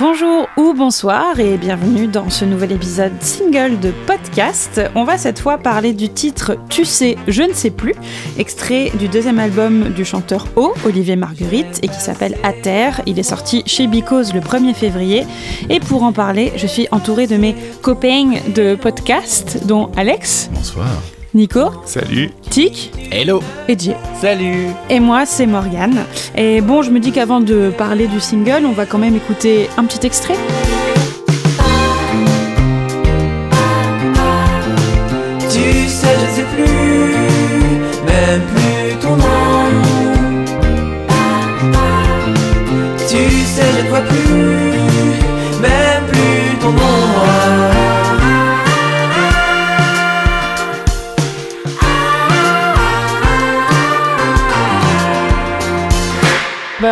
Bonjour 0.00 0.48
ou 0.56 0.72
bonsoir 0.72 1.38
et 1.40 1.58
bienvenue 1.58 2.06
dans 2.06 2.30
ce 2.30 2.46
nouvel 2.46 2.72
épisode 2.72 3.12
single 3.20 3.78
de 3.80 3.92
podcast. 4.06 4.80
On 4.94 5.04
va 5.04 5.18
cette 5.18 5.40
fois 5.40 5.58
parler 5.58 5.92
du 5.92 6.08
titre 6.08 6.56
Tu 6.70 6.86
sais, 6.86 7.18
je 7.28 7.42
ne 7.42 7.52
sais 7.52 7.68
plus, 7.68 7.92
extrait 8.38 8.92
du 8.98 9.08
deuxième 9.08 9.38
album 9.38 9.90
du 9.90 10.06
chanteur 10.06 10.46
O, 10.56 10.72
Olivier 10.86 11.16
Marguerite, 11.16 11.80
et 11.82 11.88
qui 11.88 12.00
s'appelle 12.00 12.38
À 12.42 12.54
Terre. 12.54 13.02
Il 13.04 13.18
est 13.18 13.22
sorti 13.22 13.62
chez 13.66 13.88
Because 13.88 14.32
le 14.32 14.40
1er 14.40 14.72
février. 14.72 15.26
Et 15.68 15.80
pour 15.80 16.02
en 16.02 16.14
parler, 16.14 16.50
je 16.56 16.66
suis 16.66 16.88
entourée 16.92 17.26
de 17.26 17.36
mes 17.36 17.54
copains 17.82 18.36
de 18.54 18.76
podcast, 18.76 19.66
dont 19.66 19.90
Alex. 19.98 20.48
Bonsoir. 20.54 20.88
Nico. 21.32 21.70
Salut. 21.84 22.30
Tic. 22.50 22.92
Hello. 23.12 23.40
Et 23.68 23.78
Jay. 23.78 23.96
Salut. 24.20 24.66
Et 24.88 24.98
moi, 24.98 25.26
c'est 25.26 25.46
Morgane. 25.46 26.04
Et 26.36 26.60
bon, 26.60 26.82
je 26.82 26.90
me 26.90 26.98
dis 26.98 27.12
qu'avant 27.12 27.40
de 27.40 27.70
parler 27.76 28.08
du 28.08 28.18
single, 28.18 28.66
on 28.66 28.72
va 28.72 28.84
quand 28.84 28.98
même 28.98 29.14
écouter 29.14 29.68
un 29.76 29.84
petit 29.84 30.04
extrait. 30.04 30.34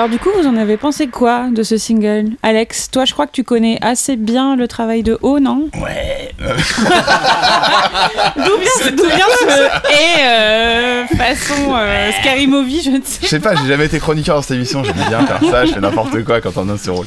Alors 0.08 0.10
du 0.10 0.18
coup, 0.18 0.30
vous 0.40 0.46
en 0.48 0.56
avez 0.56 0.78
pensé 0.78 1.08
quoi 1.08 1.48
de 1.50 1.62
ce 1.62 1.76
single? 1.76 2.30
Alex, 2.42 2.90
toi 2.90 3.04
je 3.04 3.12
crois 3.12 3.26
que 3.26 3.32
tu 3.32 3.44
connais 3.44 3.76
assez 3.82 4.16
bien 4.16 4.56
le 4.56 4.66
travail 4.66 5.02
de 5.02 5.18
O, 5.22 5.38
non? 5.38 5.68
Ouais. 5.74 6.32
D'où 6.38 6.46
vient, 8.58 8.90
d'où 8.96 9.04
vient 9.04 9.26
ce 9.38 9.46
et 9.92 10.26
euh, 10.26 11.06
façon 11.08 11.74
euh, 11.74 12.10
Scary 12.20 12.46
Movie, 12.46 12.80
je 12.82 12.90
ne 12.90 13.00
sais 13.04 13.20
Je 13.22 13.26
sais 13.26 13.40
pas, 13.40 13.54
j'ai 13.54 13.66
jamais 13.68 13.84
été 13.86 13.98
chroniqueur 13.98 14.36
dans 14.36 14.42
cette 14.42 14.56
émission, 14.56 14.82
j'aime 14.82 14.96
bien 14.96 15.26
faire 15.26 15.40
ça, 15.50 15.66
je 15.66 15.72
fais 15.72 15.80
n'importe 15.80 16.24
quoi 16.24 16.40
quand 16.40 16.56
on 16.56 16.64
donne 16.64 16.78
ce 16.78 16.90
rôle. 16.90 17.06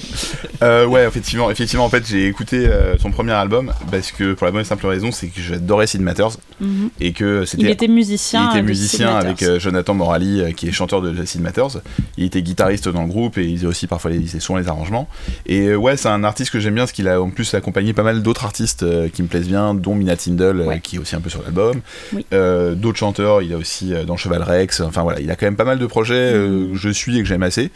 Euh, 0.61 0.85
ouais, 0.85 1.07
effectivement, 1.07 1.49
effectivement, 1.49 1.85
en 1.85 1.89
fait, 1.89 2.05
j'ai 2.07 2.27
écouté 2.27 2.67
euh, 2.67 2.95
son 2.99 3.09
premier 3.11 3.31
album 3.31 3.73
parce 3.89 4.11
que 4.11 4.33
pour 4.33 4.45
la 4.45 4.52
bonne 4.52 4.61
et 4.61 4.66
simple 4.66 4.85
raison, 4.85 5.11
c'est 5.11 5.27
que 5.27 5.41
j'adorais 5.41 5.88
Sid 5.88 6.02
Matters 6.02 6.38
Mhm. 6.61 6.89
et 6.99 7.11
que 7.11 7.44
c'était. 7.45 7.63
Il 7.63 7.69
était 7.69 7.88
musicien. 7.88 8.49
il 8.53 8.57
était 8.57 8.67
musicien 8.67 9.16
avec 9.16 9.41
euh, 9.41 9.59
Jonathan 9.59 9.95
Morali, 9.95 10.53
qui 10.55 10.67
est 10.67 10.72
chanteur 10.72 11.02
de 11.02 11.25
Sid 11.25 11.41
Matters. 11.41 11.81
Il 12.17 12.25
était 12.25 12.44
guitariste 12.44 12.85
dans 12.92 13.02
le 13.03 13.08
groupe 13.08 13.38
et 13.38 13.45
il 13.45 13.58
faisait 13.58 13.67
aussi 13.67 13.88
parfois 13.88 14.11
les, 14.11 14.25
sons, 14.39 14.56
les 14.56 14.67
arrangements. 14.67 15.08
Et 15.45 15.67
euh, 15.67 15.75
ouais, 15.75 15.97
c'est 15.97 16.09
un 16.09 16.23
artiste 16.23 16.52
que 16.52 16.59
j'aime 16.59 16.75
bien 16.75 16.84
parce 16.84 16.92
qu'il 16.92 17.08
a 17.08 17.22
en 17.22 17.30
plus 17.30 17.53
accompagné 17.53 17.94
pas 17.94 18.03
mal 18.03 18.22
d'autres 18.22 18.45
artistes 18.45 18.84
euh, 18.84 19.09
qui 19.09 19.23
me 19.23 19.28
plaisent 19.28 19.47
bien, 19.47 19.73
dont 19.73 19.95
Mina 19.95 20.16
Tindall, 20.16 20.61
euh, 20.61 20.66
Ouais. 20.66 20.80
qui 20.80 20.95
est 20.95 21.00
aussi 21.00 21.16
un 21.16 21.22
peu 21.22 21.30
sur 21.30 21.42
l'album. 21.44 21.81
Oui. 22.14 22.25
D'autres 22.31 22.97
chanteurs, 22.97 23.42
il 23.42 23.53
a 23.53 23.58
aussi 23.58 23.94
dans 24.06 24.17
Cheval 24.17 24.44
Rex. 24.44 24.81
Enfin 24.81 25.03
voilà, 25.03 25.19
il 25.19 25.30
a 25.31 25.36
quand 25.36 25.45
même 25.45 25.56
pas 25.56 25.64
mal 25.66 25.80
de 25.80 25.86
projets 25.86 26.31
euh, 26.34 26.72
que 26.72 26.78
je 26.78 26.89
suis 26.89 27.17
et 27.17 27.22
que 27.22 27.28
j'aime 27.28 27.44
assez. 27.44 27.72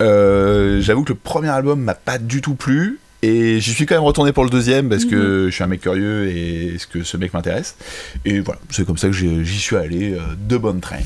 J'avoue 0.00 1.04
que 1.04 1.12
le 1.12 1.18
premier 1.22 1.48
album 1.48 1.80
m'a 1.80 1.94
pas 1.94 2.18
du 2.18 2.40
tout 2.40 2.54
plu. 2.54 2.98
Et 3.22 3.60
j'y 3.60 3.74
suis 3.74 3.84
quand 3.84 3.96
même 3.96 4.04
retourné 4.04 4.32
pour 4.32 4.44
le 4.44 4.50
deuxième 4.50 4.88
parce 4.88 5.04
que 5.04 5.48
je 5.50 5.54
suis 5.54 5.62
un 5.62 5.66
mec 5.66 5.82
curieux 5.82 6.28
et 6.28 6.76
ce 6.78 6.86
que 6.86 7.02
ce 7.02 7.18
mec 7.18 7.34
m'intéresse. 7.34 7.76
Et 8.24 8.40
voilà, 8.40 8.58
c'est 8.70 8.86
comme 8.86 8.96
ça 8.96 9.08
que 9.08 9.12
j'y 9.12 9.58
suis 9.58 9.76
allé 9.76 10.16
de 10.38 10.56
bonne 10.56 10.80
train. 10.80 11.00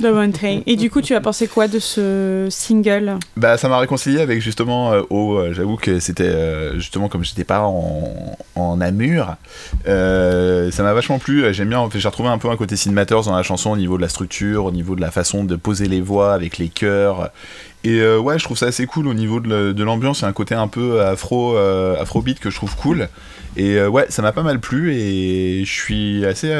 The 0.00 0.06
One. 0.06 0.32
Et 0.66 0.76
du 0.76 0.90
coup, 0.90 1.02
tu 1.02 1.14
as 1.14 1.20
pensé 1.20 1.48
quoi 1.48 1.66
de 1.68 1.78
ce 1.78 2.46
single? 2.50 3.16
Bah, 3.36 3.56
ça 3.58 3.68
m'a 3.68 3.78
réconcilié 3.78 4.20
avec 4.20 4.40
justement 4.40 4.92
euh, 4.92 5.02
O. 5.10 5.38
euh, 5.38 5.52
J'avoue 5.52 5.76
que 5.76 5.98
c'était 5.98 6.24
euh, 6.24 6.74
justement 6.78 7.08
comme 7.08 7.24
j'étais 7.24 7.44
pas 7.44 7.62
en, 7.62 8.36
en 8.54 8.76
Namur, 8.76 9.34
euh, 9.88 10.70
ça 10.70 10.82
m'a 10.82 10.92
vachement 10.92 11.18
plu. 11.18 11.52
J'aime 11.52 11.70
bien, 11.70 11.80
en 11.80 11.90
fait, 11.90 11.98
j'ai 11.98 12.08
retrouvé 12.08 12.28
un 12.28 12.38
peu 12.38 12.48
un 12.48 12.56
côté 12.56 12.76
Sid 12.76 12.92
Matters 12.92 13.22
dans 13.22 13.36
la 13.36 13.42
chanson 13.42 13.70
au 13.70 13.76
niveau 13.76 13.96
de 13.96 14.02
la 14.02 14.08
structure, 14.08 14.64
au 14.66 14.70
niveau 14.70 14.94
de 14.94 15.00
la 15.00 15.10
façon 15.10 15.44
de 15.44 15.56
poser 15.56 15.88
les 15.88 16.00
voix 16.00 16.32
avec 16.32 16.58
les 16.58 16.68
chœurs. 16.68 17.30
Et 17.84 18.04
ouais, 18.16 18.38
je 18.38 18.44
trouve 18.44 18.58
ça 18.58 18.66
assez 18.66 18.86
cool 18.86 19.06
au 19.08 19.14
niveau 19.14 19.40
de 19.40 19.82
l'ambiance. 19.82 20.20
Il 20.20 20.22
y 20.22 20.24
a 20.26 20.28
un 20.28 20.32
côté 20.32 20.54
un 20.54 20.68
peu 20.68 21.00
afro, 21.00 21.56
afrobeat 21.56 22.38
que 22.40 22.50
je 22.50 22.56
trouve 22.56 22.76
cool. 22.76 23.08
Et 23.56 23.80
ouais, 23.82 24.06
ça 24.08 24.20
m'a 24.20 24.32
pas 24.32 24.42
mal 24.42 24.60
plu 24.60 24.94
et 24.94 25.64
je 25.64 25.72
suis 25.72 26.26
assez. 26.26 26.52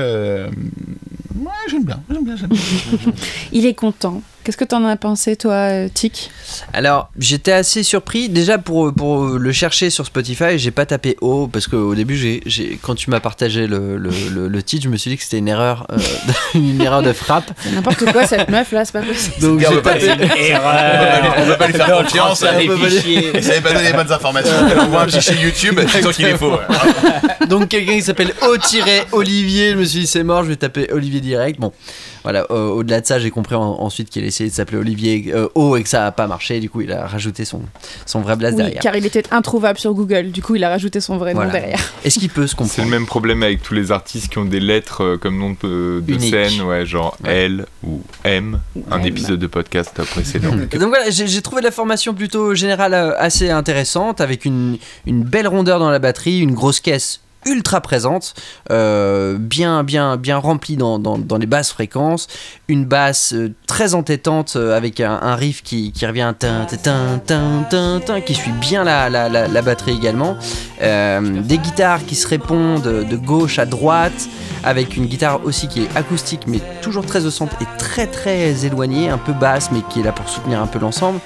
J'aime 1.69 1.84
bien, 1.84 2.01
j'aime 2.11 2.25
bien, 2.25 2.37
j'aime 2.37 2.49
bien. 2.51 3.12
Il 3.53 3.67
est 3.67 3.75
content. 3.75 4.23
Qu'est-ce 4.48 4.56
que 4.56 4.64
t'en 4.64 4.82
as 4.86 4.97
pensé, 4.97 5.36
toi, 5.36 5.53
euh, 5.53 5.88
Tic? 5.92 6.31
Alors, 6.72 7.10
j'étais 7.19 7.53
assez 7.53 7.82
surpris. 7.82 8.31
Déjà, 8.31 8.56
pour, 8.56 8.91
pour 8.94 9.26
le 9.26 9.53
chercher 9.53 9.91
sur 9.91 10.06
Spotify, 10.06 10.56
j'ai 10.59 10.70
pas 10.70 10.86
tapé 10.86 11.19
O 11.20 11.48
parce 11.48 11.66
qu'au 11.66 11.94
début, 11.94 12.16
j'ai, 12.16 12.41
j'ai- 12.47 12.78
quand 12.81 12.94
tu 12.94 13.10
m'as 13.10 13.20
partagé 13.20 13.66
le, 13.66 13.98
le, 13.98 14.08
le- 14.32 14.48
le 14.48 14.62
titre, 14.62 14.84
je 14.84 14.88
me 14.88 14.97
suis 14.97 15.10
dit 15.10 15.19
que 15.19 15.22
c'était 15.22 15.37
une 15.37 15.48
erreur, 15.48 15.87
euh, 15.92 15.98
une 16.54 16.81
erreur 16.81 17.03
de 17.03 17.12
frappe. 17.12 17.50
C'est 17.62 17.72
n'importe 17.72 18.10
quoi, 18.10 18.26
cette 18.26 18.48
meuf, 18.48 18.72
là, 18.72 18.87
c'est 18.87 18.92
pas 18.92 19.03
possible. 19.03 19.34
Donc, 19.38 19.60
j'ai 19.60 19.82
pas 19.82 19.92
on 21.42 21.47
peut 21.47 21.56
pas 21.58 21.66
lui 21.66 21.75
faire 21.75 21.98
confiance. 22.03 22.42
On 22.42 22.66
peut 22.66 22.78
pas 22.78 22.88
lui- 22.88 23.26
Il 23.34 23.44
savait 23.44 23.60
pas 23.60 23.72
donner 23.75 23.88
les 23.88 23.92
bonnes 23.92 24.10
informations. 24.10 24.50
Elle 24.70 24.81
envoie 24.81 25.03
un 25.03 25.08
fichier 25.08 25.37
YouTube, 25.42 25.78
c'est 25.92 26.00
sûr 26.00 26.14
qu'il 26.14 26.25
est 26.25 26.38
faux. 26.38 26.56
Donc 27.48 27.69
quelqu'un 27.69 27.97
qui 27.97 28.03
s'appelle 28.03 28.32
O-Olivier, 29.12 29.72
je 29.72 29.76
me 29.76 29.84
suis 29.84 30.00
dit 30.00 30.06
c'est 30.06 30.22
mort, 30.25 30.42
je 30.44 30.48
vais 30.48 30.56
taper 30.56 30.88
Olivier 30.92 31.20
direct. 31.20 31.60
Bon, 31.60 31.70
voilà, 32.28 32.47
euh, 32.50 32.69
au-delà 32.69 33.00
de 33.00 33.06
ça, 33.06 33.19
j'ai 33.19 33.31
compris 33.31 33.55
en- 33.55 33.81
ensuite 33.81 34.11
qu'il 34.11 34.22
essayait 34.22 34.50
de 34.50 34.55
s'appeler 34.55 34.77
Olivier 34.77 35.33
euh, 35.34 35.49
O 35.55 35.77
et 35.77 35.83
que 35.83 35.89
ça 35.89 36.05
a 36.06 36.12
pas 36.12 36.27
marché, 36.27 36.61
du 36.61 36.69
coup 36.69 36.83
il 36.83 36.93
a 36.93 37.06
rajouté 37.06 37.47
son, 37.47 37.62
son 38.05 38.21
vrai 38.21 38.34
Oui, 38.34 38.55
derrière. 38.55 38.81
car 38.83 38.94
il 38.97 39.06
était 39.06 39.22
introuvable 39.31 39.78
sur 39.78 39.94
Google. 39.94 40.31
Du 40.31 40.43
coup, 40.43 40.55
il 40.55 40.62
a 40.62 40.69
rajouté 40.69 41.00
son 41.00 41.17
vrai 41.17 41.33
Voilà. 41.33 41.49
nom 41.49 41.59
derrière. 41.59 41.81
Est-ce 42.05 42.19
qu'il 42.19 42.28
peut 42.28 42.47
se 42.47 42.55
C'est 42.55 42.62
le 42.62 42.69
comprendre 42.69 42.91
même 42.91 43.06
problème 43.06 43.43
avec 43.43 43.62
tous 43.62 43.72
les 43.72 43.91
artistes 43.93 44.28
qui 44.31 44.37
ont 44.37 44.44
des 44.44 44.61
lettres 44.61 45.03
euh, 45.03 45.17
comme 45.17 45.38
nom 45.38 45.56
de, 45.62 46.03
scène, 46.19 46.61
ouais, 46.62 46.84
genre 46.84 47.17
Ouais. 47.25 47.44
L 47.47 47.67
ou 47.83 48.03
M, 48.25 48.61
un 48.91 48.99
M. 49.00 49.06
épisode 49.06 49.38
de 49.38 49.47
podcast 49.47 49.94
précédent. 50.05 50.50
Donc 50.72 50.88
voilà, 50.91 51.09
j'ai 51.09 51.41
trouvé 51.43 51.62
la 51.62 51.71
formation 51.71 52.12
plutôt 52.12 52.55
générale 52.55 52.93
assez 53.19 53.49
intéressante, 53.50 54.21
avec 54.21 54.44
une, 54.44 54.77
une 55.06 55.22
belle 55.25 55.49
rondeur 55.49 55.78
dans 55.78 55.91
la 55.91 55.99
batterie, 55.99 56.41
une 56.41 56.53
grosse 56.55 56.81
caisse 56.81 57.21
ultra 57.48 57.81
présente, 57.81 58.34
euh, 58.70 59.36
bien 59.38 59.82
bien 59.82 60.16
bien 60.16 60.36
remplie 60.36 60.76
dans, 60.76 60.98
dans, 60.98 61.38
les 61.38 61.47
basses 61.47 61.72
fréquences, 61.72 62.28
une 62.69 62.84
basse 62.84 63.32
euh, 63.32 63.54
très 63.66 63.94
entêtante 63.94 64.54
euh, 64.56 64.76
avec 64.76 65.00
un, 65.00 65.34
riff 65.34 65.62
qui, 65.62 65.92
qui 65.92 66.06
revient 66.06 66.32
tin, 66.38 66.66
tin, 66.82 68.00
tin, 68.00 68.20
qui 68.20 68.34
suit 68.34 68.53
bien 68.53 68.84
la, 68.84 69.08
la, 69.08 69.28
la, 69.28 69.48
la 69.48 69.62
batterie 69.62 69.92
également, 69.92 70.37
des 70.81 71.58
guitares 71.58 72.04
qui 72.04 72.14
se 72.14 72.26
répondent 72.28 72.82
de, 72.82 73.16
gauche 73.16 73.58
à 73.58 73.66
droite, 73.66 74.28
avec 74.64 74.97
une 74.97 75.06
guitare 75.06 75.44
aussi 75.44 75.69
qui 75.69 75.82
est 75.82 75.97
acoustique 75.97 76.42
mais 76.47 76.60
toujours 76.82 77.04
très 77.04 77.25
oscillante 77.26 77.53
et 77.60 77.66
très 77.78 78.06
très 78.06 78.64
éloignée, 78.64 79.08
un 79.08 79.19
peu 79.19 79.32
basse 79.32 79.70
mais 79.72 79.81
qui 79.91 80.00
est 80.00 80.03
là 80.03 80.12
pour 80.12 80.28
soutenir 80.28 80.60
un 80.60 80.66
peu 80.66 80.78
l'ensemble. 80.78 81.20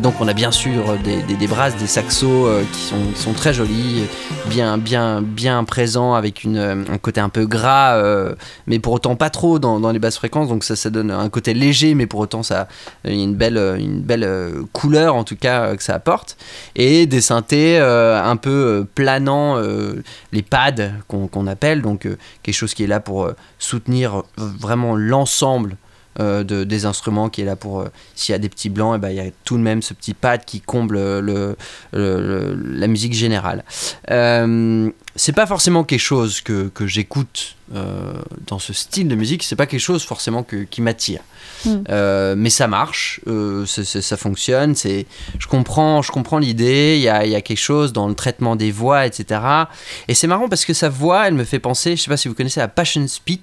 Donc 0.00 0.14
on 0.20 0.28
a 0.28 0.32
bien 0.32 0.50
sûr 0.50 0.96
des, 1.04 1.22
des, 1.22 1.34
des 1.34 1.46
brasses, 1.46 1.76
des 1.76 1.86
saxos 1.86 2.48
qui, 2.72 2.80
sont, 2.80 2.96
qui 3.14 3.20
sont 3.20 3.32
très 3.32 3.52
jolis, 3.54 4.04
bien 4.46 4.78
bien 4.78 5.22
bien 5.36 5.62
présents 5.62 6.14
avec 6.14 6.42
une, 6.42 6.56
euh, 6.56 6.82
un 6.90 6.98
côté 6.98 7.20
un 7.20 7.28
peu 7.28 7.46
gras, 7.46 7.96
euh, 7.96 8.34
mais 8.66 8.80
pour 8.80 8.94
autant 8.94 9.14
pas 9.14 9.30
trop 9.30 9.60
dans, 9.60 9.92
les 9.92 10.00
basses 10.00 10.16
fréquences. 10.16 10.48
Donc 10.48 10.64
ça 10.64 10.74
ça 10.74 10.90
donne 10.90 11.12
un 11.12 11.28
côté 11.28 11.54
léger 11.54 11.94
mais 11.94 12.06
pour 12.06 12.18
autant 12.18 12.42
ça 12.42 12.66
a 13.04 13.10
une 13.10 13.34
belle 13.34 13.58
une 13.78 14.00
belle 14.00 14.24
euh, 14.24 14.64
couleur 14.72 15.14
en 15.14 15.22
tout 15.22 15.36
cas 15.36 15.62
euh, 15.62 15.76
que 15.76 15.82
ça 15.82 15.94
apporte 15.94 16.36
et 16.74 17.06
des 17.06 17.20
synthés 17.20 17.78
euh, 17.78 18.20
un 18.20 18.36
peu 18.36 18.50
euh, 18.50 18.84
planants, 18.94 19.58
euh, 19.58 20.02
les 20.32 20.42
pads 20.42 20.90
qu'on 21.06 21.46
appelle 21.46 21.82
donc 21.82 22.06
euh, 22.06 22.16
quelque 22.42 22.54
chose 22.54 22.74
qui 22.74 22.84
est 22.84 22.88
là 22.88 23.00
pour 23.00 23.24
euh, 23.24 23.36
soutenir 23.58 24.22
vraiment 24.36 24.96
l'ensemble 24.96 25.76
euh, 26.20 26.44
de, 26.44 26.64
des 26.64 26.86
instruments 26.86 27.28
qui 27.28 27.42
est 27.42 27.44
là 27.44 27.56
pour 27.56 27.80
euh, 27.80 27.88
s'il 28.14 28.32
y 28.32 28.36
a 28.36 28.38
des 28.38 28.48
petits 28.48 28.68
blancs 28.70 28.96
et 28.96 28.98
ben 28.98 29.10
il 29.10 29.16
y 29.16 29.20
a 29.20 29.30
tout 29.44 29.56
de 29.56 29.62
même 29.62 29.82
ce 29.82 29.94
petit 29.94 30.14
pad 30.14 30.44
qui 30.44 30.60
comble 30.60 30.96
le, 30.96 31.20
le- 31.20 31.56
le- 31.92 32.54
la 32.54 32.86
musique 32.86 33.12
générale. 33.14 33.64
Euh, 34.10 34.90
c'est 35.14 35.32
pas 35.32 35.46
forcément 35.46 35.84
quelque 35.84 36.00
chose 36.00 36.40
que, 36.40 36.68
que 36.68 36.86
j'écoute 36.86 37.56
euh, 37.74 38.12
dans 38.46 38.58
ce 38.58 38.72
style 38.72 39.08
de 39.08 39.14
musique. 39.14 39.42
C'est 39.42 39.56
pas 39.56 39.66
quelque 39.66 39.80
chose 39.80 40.04
forcément 40.04 40.42
que- 40.42 40.64
qui 40.64 40.82
m'attire. 40.82 41.20
Mm. 41.64 41.74
Euh, 41.90 42.34
mais 42.36 42.50
ça 42.50 42.68
marche 42.68 43.20
euh, 43.26 43.64
ça 43.66 44.16
fonctionne 44.16 44.74
c'est 44.74 45.06
je 45.38 45.46
comprends 45.46 46.02
je 46.02 46.12
comprends 46.12 46.38
l'idée 46.38 46.96
il 46.96 47.02
y 47.02 47.08
a, 47.08 47.24
y 47.24 47.34
a 47.34 47.40
quelque 47.40 47.56
chose 47.58 47.92
dans 47.94 48.08
le 48.08 48.14
traitement 48.14 48.56
des 48.56 48.70
voix 48.70 49.06
etc 49.06 49.40
et 50.06 50.14
c'est 50.14 50.26
marrant 50.26 50.48
parce 50.50 50.64
que 50.66 50.74
sa 50.74 50.90
voix 50.90 51.26
elle 51.26 51.34
me 51.34 51.44
fait 51.44 51.58
penser 51.58 51.96
je 51.96 52.02
sais 52.02 52.10
pas 52.10 52.18
si 52.18 52.28
vous 52.28 52.34
connaissez 52.34 52.60
à 52.60 52.68
Passion 52.68 53.06
Spit 53.08 53.40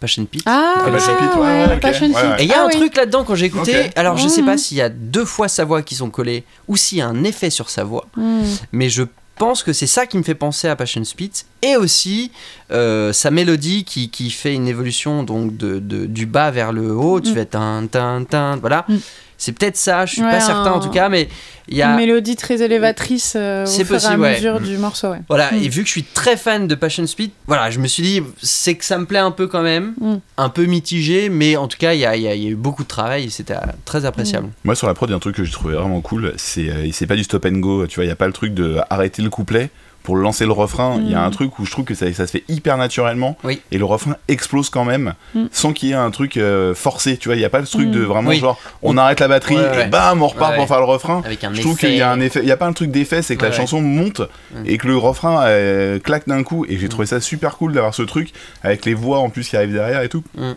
Passion 0.00 0.24
Pit 0.26 0.42
Ah, 0.46 0.84
Ah, 0.86 0.90
Passion 0.90 1.12
Pit, 1.16 1.40
ouais. 1.40 1.80
Passion 1.80 2.06
Ouais, 2.12 2.36
et 2.38 2.42
il 2.44 2.48
y 2.48 2.52
a 2.52 2.60
Ah 2.60 2.64
un 2.64 2.66
oui. 2.68 2.76
truc 2.76 2.96
là-dedans 2.96 3.24
quand 3.24 3.34
j'ai 3.34 3.46
écouté, 3.46 3.90
alors 3.96 4.16
je 4.16 4.28
sais 4.28 4.40
Mhm. 4.42 4.46
pas 4.46 4.56
s'il 4.58 4.76
y 4.76 4.80
a 4.82 4.88
deux 4.88 5.24
fois 5.24 5.48
sa 5.48 5.64
voix 5.64 5.82
qui 5.82 5.94
sont 5.94 6.10
collées 6.10 6.44
ou 6.68 6.76
s'il 6.76 6.98
y 6.98 7.00
a 7.00 7.06
un 7.08 7.24
effet 7.24 7.50
sur 7.50 7.68
sa 7.70 7.84
voix, 7.84 8.06
Hmm. 8.16 8.42
mais 8.72 8.88
je 8.88 9.02
pense 9.36 9.62
que 9.62 9.72
c'est 9.72 9.86
ça 9.86 10.06
qui 10.06 10.16
me 10.18 10.22
fait 10.24 10.34
penser 10.34 10.66
à 10.68 10.74
Passion 10.76 11.04
Spit 11.04 11.30
et 11.62 11.76
aussi 11.76 12.32
euh, 12.72 13.12
sa 13.12 13.30
mélodie 13.30 13.84
qui, 13.84 14.10
qui 14.10 14.30
fait 14.30 14.52
une 14.54 14.66
évolution 14.68 15.22
donc 15.22 15.56
de, 15.56 15.78
de- 15.78 16.06
du 16.06 16.26
bas 16.26 16.50
vers 16.50 16.72
le 16.72 16.90
haut, 16.92 17.20
tu 17.20 17.30
Mm. 17.30 17.34
fais 17.34 17.44
tin 17.46 17.86
tin 17.90 18.24
tin, 18.28 18.56
voilà. 18.56 18.84
Mm. 18.88 18.96
C'est 19.40 19.52
peut-être 19.52 19.76
ça, 19.76 20.04
je 20.04 20.14
suis 20.14 20.22
Ouais, 20.22 20.30
pas 20.32 20.40
certain 20.40 20.72
en 20.72 20.80
tout 20.80 20.90
cas, 20.90 21.08
mais 21.08 21.28
il 21.68 21.76
y 21.76 21.82
Une 21.82 21.90
a. 21.90 21.96
mélodie 21.96 22.34
très 22.34 22.60
élévatrice 22.60 23.34
euh, 23.36 23.64
au 23.64 23.68
fur 23.84 23.94
et 23.94 24.04
à 24.06 24.16
ouais. 24.18 24.34
mesure 24.34 24.58
du 24.58 24.76
morceau, 24.78 25.10
ouais. 25.10 25.20
Voilà, 25.28 25.52
Mm. 25.52 25.62
et 25.62 25.68
vu 25.68 25.82
que 25.82 25.86
je 25.86 25.92
suis 25.92 26.02
très 26.02 26.36
fan 26.36 26.66
de 26.66 26.74
Passion 26.74 27.06
Speed, 27.06 27.30
voilà, 27.46 27.70
je 27.70 27.78
me 27.78 27.86
suis 27.86 28.02
dit, 28.02 28.22
c'est 28.42 28.74
que 28.74 28.84
ça 28.84 28.98
me 28.98 29.04
plaît 29.06 29.20
un 29.20 29.30
peu 29.30 29.46
quand 29.46 29.62
même, 29.62 29.94
Mm. 30.00 30.16
un 30.38 30.48
peu 30.48 30.64
mitigé, 30.64 31.28
mais 31.28 31.56
en 31.56 31.68
tout 31.68 31.78
cas, 31.78 31.94
il 31.94 32.00
y 32.00 32.04
a, 32.04 32.16
il 32.16 32.22
y 32.22 32.26
a- 32.28 32.34
il 32.34 32.42
y 32.42 32.46
a 32.46 32.50
eu 32.50 32.56
beaucoup 32.56 32.82
de 32.82 32.88
travail 32.88 33.30
c'était 33.30 33.54
euh, 33.54 33.60
très 33.84 34.04
appréciable. 34.04 34.48
Moi 34.64 34.74
sur 34.74 34.86
la 34.88 34.94
prod, 34.94 35.08
il 35.08 35.12
y 35.12 35.14
a 35.14 35.16
un 35.16 35.20
truc 35.20 35.36
que 35.36 35.44
j'ai 35.44 35.52
trouvé 35.52 35.74
vraiment 35.74 36.00
cool, 36.00 36.32
c'est 36.36 36.68
euh, 36.68 36.88
c'est 36.92 37.06
pas 37.06 37.14
du 37.16 37.22
stop 37.22 37.44
and 37.46 37.58
go, 37.58 37.86
tu 37.86 37.94
vois, 37.96 38.04
il 38.04 38.08
y 38.08 38.12
a 38.12 38.16
pas 38.16 38.26
le 38.26 38.32
truc 38.32 38.54
de 38.54 38.78
arrêter 38.90 39.22
le 39.22 39.30
couplet 39.30 39.70
pour 40.08 40.16
lancer 40.16 40.46
le 40.46 40.52
refrain, 40.52 40.96
il 41.04 41.10
y 41.10 41.14
a 41.14 41.20
Mm. 41.20 41.24
un 41.26 41.30
truc 41.30 41.58
où 41.58 41.66
je 41.66 41.70
trouve 41.70 41.84
que 41.84 41.92
ça, 41.94 42.10
ça 42.14 42.26
se 42.26 42.32
fait 42.32 42.44
hyper 42.48 42.78
naturellement 42.78 43.36
Oui. 43.44 43.60
et 43.70 43.76
le 43.76 43.84
refrain 43.84 44.16
explose 44.26 44.70
quand 44.70 44.86
même 44.86 45.12
Mm. 45.34 45.44
sans 45.52 45.74
qu'il 45.74 45.90
y 45.90 45.92
ait 45.92 45.96
un 45.96 46.10
truc 46.10 46.38
euh, 46.38 46.74
forcé, 46.74 47.18
tu 47.18 47.28
vois, 47.28 47.36
il 47.36 47.42
y 47.42 47.44
a 47.44 47.50
pas 47.50 47.60
le 47.60 47.66
truc 47.66 47.88
Mm. 47.88 47.92
de 47.92 48.00
vraiment 48.00 48.30
Oui. 48.30 48.38
genre 48.38 48.58
on 48.80 48.96
arrête 48.96 49.20
la 49.20 49.28
batterie 49.28 49.56
Ouais, 49.56 49.68
ouais, 49.68 49.84
et 49.84 49.88
bam 49.90 50.22
on 50.22 50.28
repart 50.28 50.52
Ouais, 50.52 50.56
pour 50.56 50.62
ouais. 50.62 50.66
faire 50.68 50.78
le 50.78 50.86
refrain. 50.86 51.20
Avec 51.26 51.44
un 51.44 51.52
Je 51.52 51.60
trouve 51.60 51.76
qu'il 51.76 51.94
y 51.94 52.00
a 52.00 52.10
un 52.10 52.20
effet, 52.20 52.40
il 52.42 52.48
y 52.48 52.52
a 52.52 52.56
pas 52.56 52.64
un 52.66 52.72
truc 52.72 52.90
d'effet, 52.90 53.20
c'est 53.20 53.36
que 53.36 53.44
la 53.44 53.52
chanson 53.52 53.82
monte 53.82 54.22
Mm. 54.54 54.62
et 54.64 54.78
que 54.78 54.86
le 54.86 54.96
refrain 54.96 55.42
euh, 55.42 55.98
claque 55.98 56.26
d'un 56.26 56.42
coup 56.42 56.64
et 56.66 56.78
j'ai 56.78 56.88
trouvé 56.88 57.04
ça 57.06 57.20
super 57.20 57.58
cool 57.58 57.74
d'avoir 57.74 57.92
ce 57.92 58.00
truc 58.02 58.32
avec 58.62 58.86
les 58.86 58.94
voix 58.94 59.18
en 59.18 59.28
plus 59.28 59.46
qui 59.46 59.58
arrivent 59.58 59.74
derrière 59.74 60.00
et 60.00 60.08
tout. 60.08 60.24
Mm. 60.38 60.52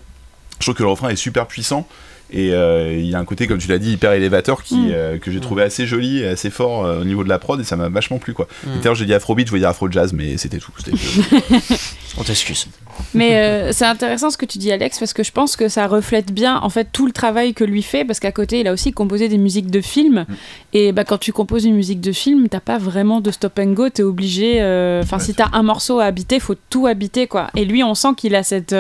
Je 0.60 0.66
trouve 0.66 0.76
que 0.76 0.84
le 0.84 0.90
refrain 0.90 1.10
est 1.10 1.16
super 1.18 1.46
puissant 1.46 1.86
et 2.32 2.54
euh, 2.54 2.94
il 2.94 3.06
y 3.06 3.16
a 3.16 3.20
un 3.20 3.26
côté 3.26 3.48
comme 3.48 3.58
tu 3.58 3.68
l'as 3.68 3.78
dit 3.78 3.94
hyper 3.94 4.14
élévateur 4.14 4.64
qui 4.64 4.76
Mm. 4.76 4.90
euh, 4.92 5.18
que 5.18 5.32
j'ai 5.32 5.40
trouvé 5.40 5.64
assez 5.64 5.86
joli 5.86 6.20
et 6.20 6.28
assez 6.28 6.50
fort 6.50 6.86
euh, 6.86 7.02
au 7.02 7.04
niveau 7.04 7.24
de 7.24 7.30
la 7.30 7.40
prod 7.40 7.60
et 7.60 7.64
ça 7.64 7.76
m'a 7.76 7.90
vachement 7.90 8.20
plu 8.20 8.34
quoi. 8.34 8.48
Mm. 8.66 8.70
D'ailleurs 8.78 8.96
j'ai 8.96 9.06
dit 9.06 9.14
afrobeat, 9.14 9.48
je 9.48 9.52
voulais 9.52 9.62
dire 9.62 9.70
afro 9.70 9.92
jazz 9.92 10.14
mais 10.14 10.38
c'était 10.38 10.58
tout. 10.58 10.72
On 12.18 12.24
t'excuse. 12.24 12.68
Mais 13.14 13.72
c'est 13.72 13.86
intéressant 13.86 14.30
ce 14.30 14.38
que 14.38 14.46
tu 14.46 14.58
dis, 14.58 14.72
Alex, 14.72 15.00
parce 15.00 15.14
que 15.14 15.24
je 15.24 15.32
pense 15.32 15.56
que 15.56 15.70
ça 15.70 15.88
reflète 15.88 16.32
bien 16.34 16.58
en 16.62 16.70
fait 16.70 16.88
tout 16.92 17.06
le 17.06 17.14
travail 17.14 17.54
que 17.54 17.64
lui 17.64 17.82
fait, 17.82 18.04
parce 18.04 18.20
qu'à 18.20 18.34
côté, 18.34 18.60
il 18.60 18.68
a 18.68 18.74
aussi 18.74 18.92
composé 18.92 19.30
des 19.30 19.38
musiques 19.38 19.72
de 19.72 19.80
films. 19.80 20.26
Mm. 20.28 20.34
Et 20.74 20.92
bah, 20.92 21.04
quand 21.06 21.18
tu 21.18 21.32
composes 21.32 21.66
une 21.66 21.76
musique 21.76 22.02
de 22.02 22.12
film, 22.12 22.50
t'as 22.50 22.60
pas 22.60 22.78
vraiment 22.78 23.22
de 23.22 23.32
stop 23.32 23.58
and 23.60 23.72
go, 23.72 23.90
t'es 23.90 24.04
obligé. 24.04 24.56
Enfin, 25.02 25.18
Ouais, 25.18 25.24
si 25.24 25.34
t'as 25.34 25.50
un 25.54 25.64
morceau 25.64 26.00
à 26.00 26.06
habiter, 26.06 26.40
faut 26.40 26.56
tout 26.70 26.86
habiter, 26.86 27.28
quoi. 27.28 27.48
Et 27.56 27.64
lui, 27.66 27.82
on 27.84 27.96
sent 27.96 28.10
qu'il 28.18 28.36
a 28.36 28.44
cette. 28.44 28.76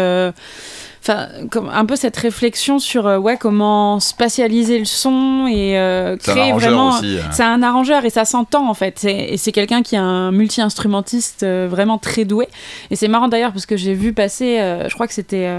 Enfin, 1.03 1.27
comme 1.49 1.67
un 1.67 1.83
peu 1.85 1.95
cette 1.95 2.15
réflexion 2.17 2.77
sur 2.77 3.07
euh, 3.07 3.17
ouais, 3.17 3.35
comment 3.35 3.99
spatialiser 3.99 4.77
le 4.77 4.85
son 4.85 5.47
et 5.47 5.77
euh, 5.79 6.15
créer 6.15 6.51
vraiment. 6.53 6.89
aussi. 6.89 7.17
euh. 7.17 7.21
C'est 7.31 7.41
un 7.43 7.63
arrangeur 7.63 8.05
et 8.05 8.11
ça 8.11 8.23
s'entend 8.23 8.69
en 8.69 8.75
fait. 8.75 8.99
C'est- 8.99 9.29
Et 9.33 9.37
c'est 9.37 9.51
quelqu'un 9.51 9.81
qui 9.81 9.95
est 9.95 9.99
un 9.99 10.31
multi-instrumentiste 10.31 11.41
euh, 11.43 11.67
vraiment 11.69 11.97
très 11.97 12.23
doué. 12.23 12.47
Et 12.91 12.95
c'est 12.95 13.07
marrant 13.07 13.27
d'ailleurs 13.29 13.51
parce 13.51 13.65
que 13.65 13.77
j'ai 13.77 13.95
vu 13.95 14.13
passer, 14.13 14.57
je 14.87 14.93
crois 14.93 15.07
que 15.07 15.13
c'était 15.13 15.49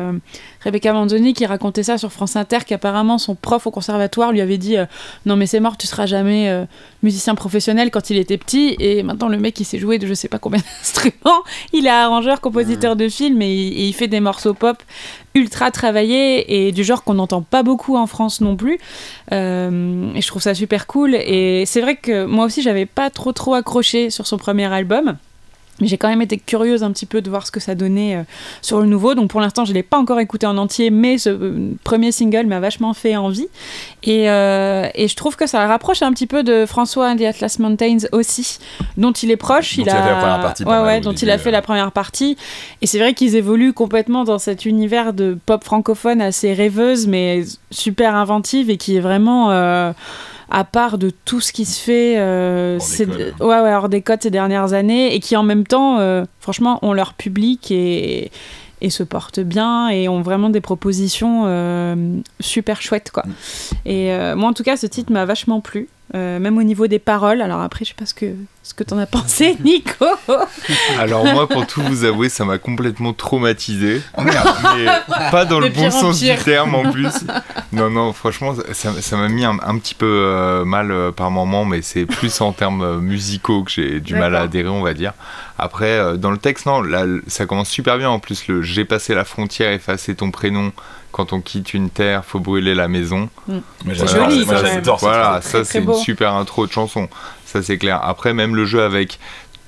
Rebecca 0.64 0.92
Manzoni 0.92 1.34
qui 1.34 1.44
racontait 1.46 1.82
ça 1.82 1.98
sur 1.98 2.12
France 2.12 2.36
Inter, 2.36 2.58
qu'apparemment 2.66 3.18
son 3.18 3.34
prof 3.34 3.66
au 3.66 3.70
conservatoire 3.70 4.32
lui 4.32 4.40
avait 4.40 4.58
dit 4.58 4.76
euh, 4.76 4.86
Non, 5.26 5.36
mais 5.36 5.46
c'est 5.46 5.60
mort, 5.60 5.76
tu 5.76 5.86
seras 5.86 6.06
jamais 6.06 6.48
euh, 6.48 6.64
musicien 7.02 7.34
professionnel 7.34 7.90
quand 7.90 8.10
il 8.10 8.16
était 8.16 8.38
petit. 8.38 8.76
Et 8.78 9.02
maintenant, 9.02 9.28
le 9.28 9.38
mec 9.38 9.58
il 9.60 9.64
sait 9.64 9.78
jouer 9.78 9.98
de 9.98 10.06
je 10.06 10.14
sais 10.14 10.28
pas 10.28 10.38
combien 10.38 10.60
d'instruments. 10.78 11.42
Il 11.72 11.86
est 11.86 11.90
arrangeur, 11.90 12.40
compositeur 12.40 12.96
de 12.96 13.08
films 13.08 13.42
et, 13.42 13.52
il- 13.52 13.72
et 13.80 13.86
il 13.88 13.92
fait 13.92 14.08
des 14.08 14.20
morceaux 14.20 14.54
pop 14.54 14.76
ultra 15.34 15.70
travaillés 15.70 16.66
et 16.66 16.72
du 16.72 16.84
genre 16.84 17.04
qu'on 17.04 17.14
n'entend 17.14 17.40
pas 17.42 17.62
beaucoup 17.62 17.96
en 17.96 18.06
France 18.06 18.40
non 18.40 18.54
plus. 18.56 18.78
Euh, 19.32 20.12
et 20.14 20.20
je 20.20 20.26
trouve 20.26 20.42
ça 20.42 20.54
super 20.54 20.86
cool. 20.86 21.14
Et 21.14 21.64
c'est 21.66 21.80
vrai 21.80 21.96
que 21.96 22.24
moi 22.26 22.44
aussi, 22.44 22.62
j'avais 22.62 22.86
pas 22.86 23.10
trop 23.10 23.32
trop 23.32 23.54
accroché 23.54 24.10
sur 24.10 24.26
son 24.26 24.36
premier 24.36 24.66
album. 24.72 25.16
Mais 25.82 25.88
j'ai 25.88 25.98
quand 25.98 26.08
même 26.08 26.22
été 26.22 26.38
curieuse 26.38 26.84
un 26.84 26.92
petit 26.92 27.06
peu 27.06 27.20
de 27.22 27.28
voir 27.28 27.44
ce 27.44 27.50
que 27.50 27.58
ça 27.58 27.74
donnait 27.74 28.14
euh, 28.14 28.22
sur 28.60 28.80
le 28.80 28.86
nouveau. 28.86 29.16
Donc 29.16 29.30
pour 29.30 29.40
l'instant, 29.40 29.64
je 29.64 29.72
l'ai 29.72 29.82
pas 29.82 29.98
encore 29.98 30.20
écouté 30.20 30.46
en 30.46 30.56
entier, 30.56 30.90
mais 30.90 31.18
ce 31.18 31.28
euh, 31.28 31.72
premier 31.82 32.12
single 32.12 32.46
m'a 32.46 32.60
vachement 32.60 32.94
fait 32.94 33.16
envie. 33.16 33.48
Et, 34.04 34.30
euh, 34.30 34.86
et 34.94 35.08
je 35.08 35.16
trouve 35.16 35.34
que 35.34 35.48
ça 35.48 35.66
rapproche 35.66 36.02
un 36.02 36.12
petit 36.12 36.28
peu 36.28 36.44
de 36.44 36.66
François 36.66 37.10
and 37.10 37.16
the 37.16 37.22
Atlas 37.22 37.58
Mountains 37.58 38.06
aussi, 38.12 38.58
dont 38.96 39.10
il 39.10 39.32
est 39.32 39.36
proche. 39.36 39.76
Dont 39.76 39.82
il 39.82 39.90
a 39.90 40.02
fait 40.02 40.10
la 40.10 40.16
première 40.16 40.40
partie, 40.40 40.64
pas 40.64 40.70
ouais, 40.70 40.76
mal 40.76 40.86
ouais, 40.86 40.98
au 40.98 41.00
dont 41.00 41.10
début, 41.10 41.22
il 41.24 41.30
a 41.30 41.38
fait 41.38 41.50
la 41.50 41.62
première 41.62 41.90
partie. 41.90 42.36
Et 42.80 42.86
c'est 42.86 43.00
vrai 43.00 43.12
qu'ils 43.12 43.34
évoluent 43.34 43.72
complètement 43.72 44.22
dans 44.22 44.38
cet 44.38 44.64
univers 44.66 45.12
de 45.12 45.36
pop 45.46 45.64
francophone 45.64 46.22
assez 46.22 46.52
rêveuse, 46.52 47.08
mais 47.08 47.42
super 47.72 48.14
inventive 48.14 48.70
et 48.70 48.76
qui 48.76 48.96
est 48.96 49.00
vraiment 49.00 49.50
à 50.54 50.64
part 50.64 50.98
de 50.98 51.10
tout 51.24 51.40
ce 51.40 51.52
qui 51.52 51.64
se 51.64 51.80
fait 51.80 52.14
euh, 52.18 52.74
Hors 52.78 52.86
des 52.86 52.92
ces- 52.94 53.06
codes. 53.06 53.34
ouais, 53.40 53.60
ouais, 53.60 53.74
hors 53.74 53.88
des 53.88 54.02
codes 54.02 54.22
ces 54.22 54.30
dernières 54.30 54.74
années 54.74 55.14
et 55.14 55.18
qui 55.20 55.34
en 55.36 55.42
même 55.42 55.66
temps, 55.66 55.98
euh, 55.98 56.24
franchement, 56.40 56.78
ont 56.82 56.92
leur 56.92 57.14
public 57.14 57.70
et, 57.70 58.30
et 58.82 58.90
se 58.90 59.02
portent 59.04 59.40
bien 59.40 59.88
et 59.88 60.08
ont 60.08 60.20
vraiment 60.20 60.50
des 60.50 60.60
propositions 60.60 61.44
euh, 61.46 61.94
super 62.40 62.82
chouettes. 62.82 63.10
Quoi. 63.12 63.22
Mm. 63.24 63.32
Et 63.86 64.12
euh, 64.12 64.36
moi, 64.36 64.50
en 64.50 64.52
tout 64.52 64.64
cas, 64.64 64.76
ce 64.76 64.86
titre 64.86 65.12
m'a 65.12 65.24
vachement 65.24 65.60
plu. 65.60 65.88
euh, 66.14 66.38
même 66.38 66.58
au 66.58 66.62
niveau 66.62 66.86
des 66.86 66.98
paroles. 66.98 67.40
Alors 67.40 67.60
après, 67.60 67.84
je 67.84 67.90
sais 67.90 67.96
pas 67.96 68.04
ce 68.06 68.12
que, 68.14 68.34
ce 68.62 68.74
que 68.74 68.84
t'en 68.84 68.98
as 68.98 69.06
pensé, 69.06 69.56
Nico. 69.64 70.04
Alors 70.98 71.24
moi, 71.24 71.48
pour 71.48 71.66
tout 71.66 71.80
vous 71.82 72.04
avouer, 72.04 72.28
ça 72.28 72.44
m'a 72.44 72.58
complètement 72.58 73.12
traumatisé. 73.14 74.02
Oh, 74.18 74.22
merde. 74.22 74.48
Mais 74.76 74.86
pas 75.30 75.44
dans 75.44 75.60
le 75.60 75.70
bon 75.70 75.90
sens 75.90 76.20
pire. 76.20 76.36
du 76.36 76.44
terme 76.44 76.74
en 76.74 76.90
plus. 76.90 77.24
Non, 77.72 77.88
non, 77.88 78.12
franchement, 78.12 78.54
ça 78.72 78.92
ça 79.00 79.16
m'a 79.16 79.28
mis 79.28 79.44
un, 79.44 79.56
un 79.62 79.78
petit 79.78 79.94
peu 79.94 80.06
euh, 80.06 80.64
mal 80.64 80.90
euh, 80.90 81.12
par 81.12 81.30
moment, 81.30 81.64
mais 81.64 81.80
c'est 81.80 82.04
plus 82.04 82.40
en 82.40 82.52
termes 82.52 83.00
musicaux 83.00 83.62
que 83.62 83.70
j'ai 83.70 84.00
du 84.00 84.14
mal 84.14 84.34
à 84.36 84.42
adhérer, 84.42 84.68
on 84.68 84.82
va 84.82 84.92
dire. 84.94 85.14
Après, 85.62 85.86
euh, 85.98 86.16
dans 86.16 86.32
le 86.32 86.38
texte, 86.38 86.66
non, 86.66 86.82
là, 86.82 87.04
ça 87.28 87.46
commence 87.46 87.68
super 87.68 87.96
bien. 87.98 88.10
En 88.10 88.18
plus, 88.18 88.48
le 88.48 88.62
j'ai 88.62 88.84
passé 88.84 89.14
la 89.14 89.24
frontière, 89.24 89.70
effacer 89.72 90.14
ton 90.16 90.30
prénom. 90.30 90.72
Quand 91.12 91.32
on 91.32 91.40
quitte 91.40 91.72
une 91.74 91.88
terre, 91.90 92.24
faut 92.24 92.40
brûler 92.40 92.74
la 92.74 92.88
maison. 92.88 93.28
Moi, 93.46 93.60
C'est 93.94 94.08
joli, 94.08 94.44
moi, 94.44 94.56
ça, 94.56 94.64
j'adore 94.64 94.98
Voilà, 94.98 95.38
très, 95.40 95.50
ça 95.50 95.64
c'est 95.64 95.78
une 95.82 95.94
super 95.94 96.32
intro 96.34 96.66
de 96.66 96.72
chanson. 96.72 97.08
Ça 97.44 97.62
c'est 97.62 97.78
clair. 97.78 98.00
Après, 98.02 98.32
même 98.34 98.56
le 98.56 98.64
jeu 98.64 98.82
avec 98.82 99.18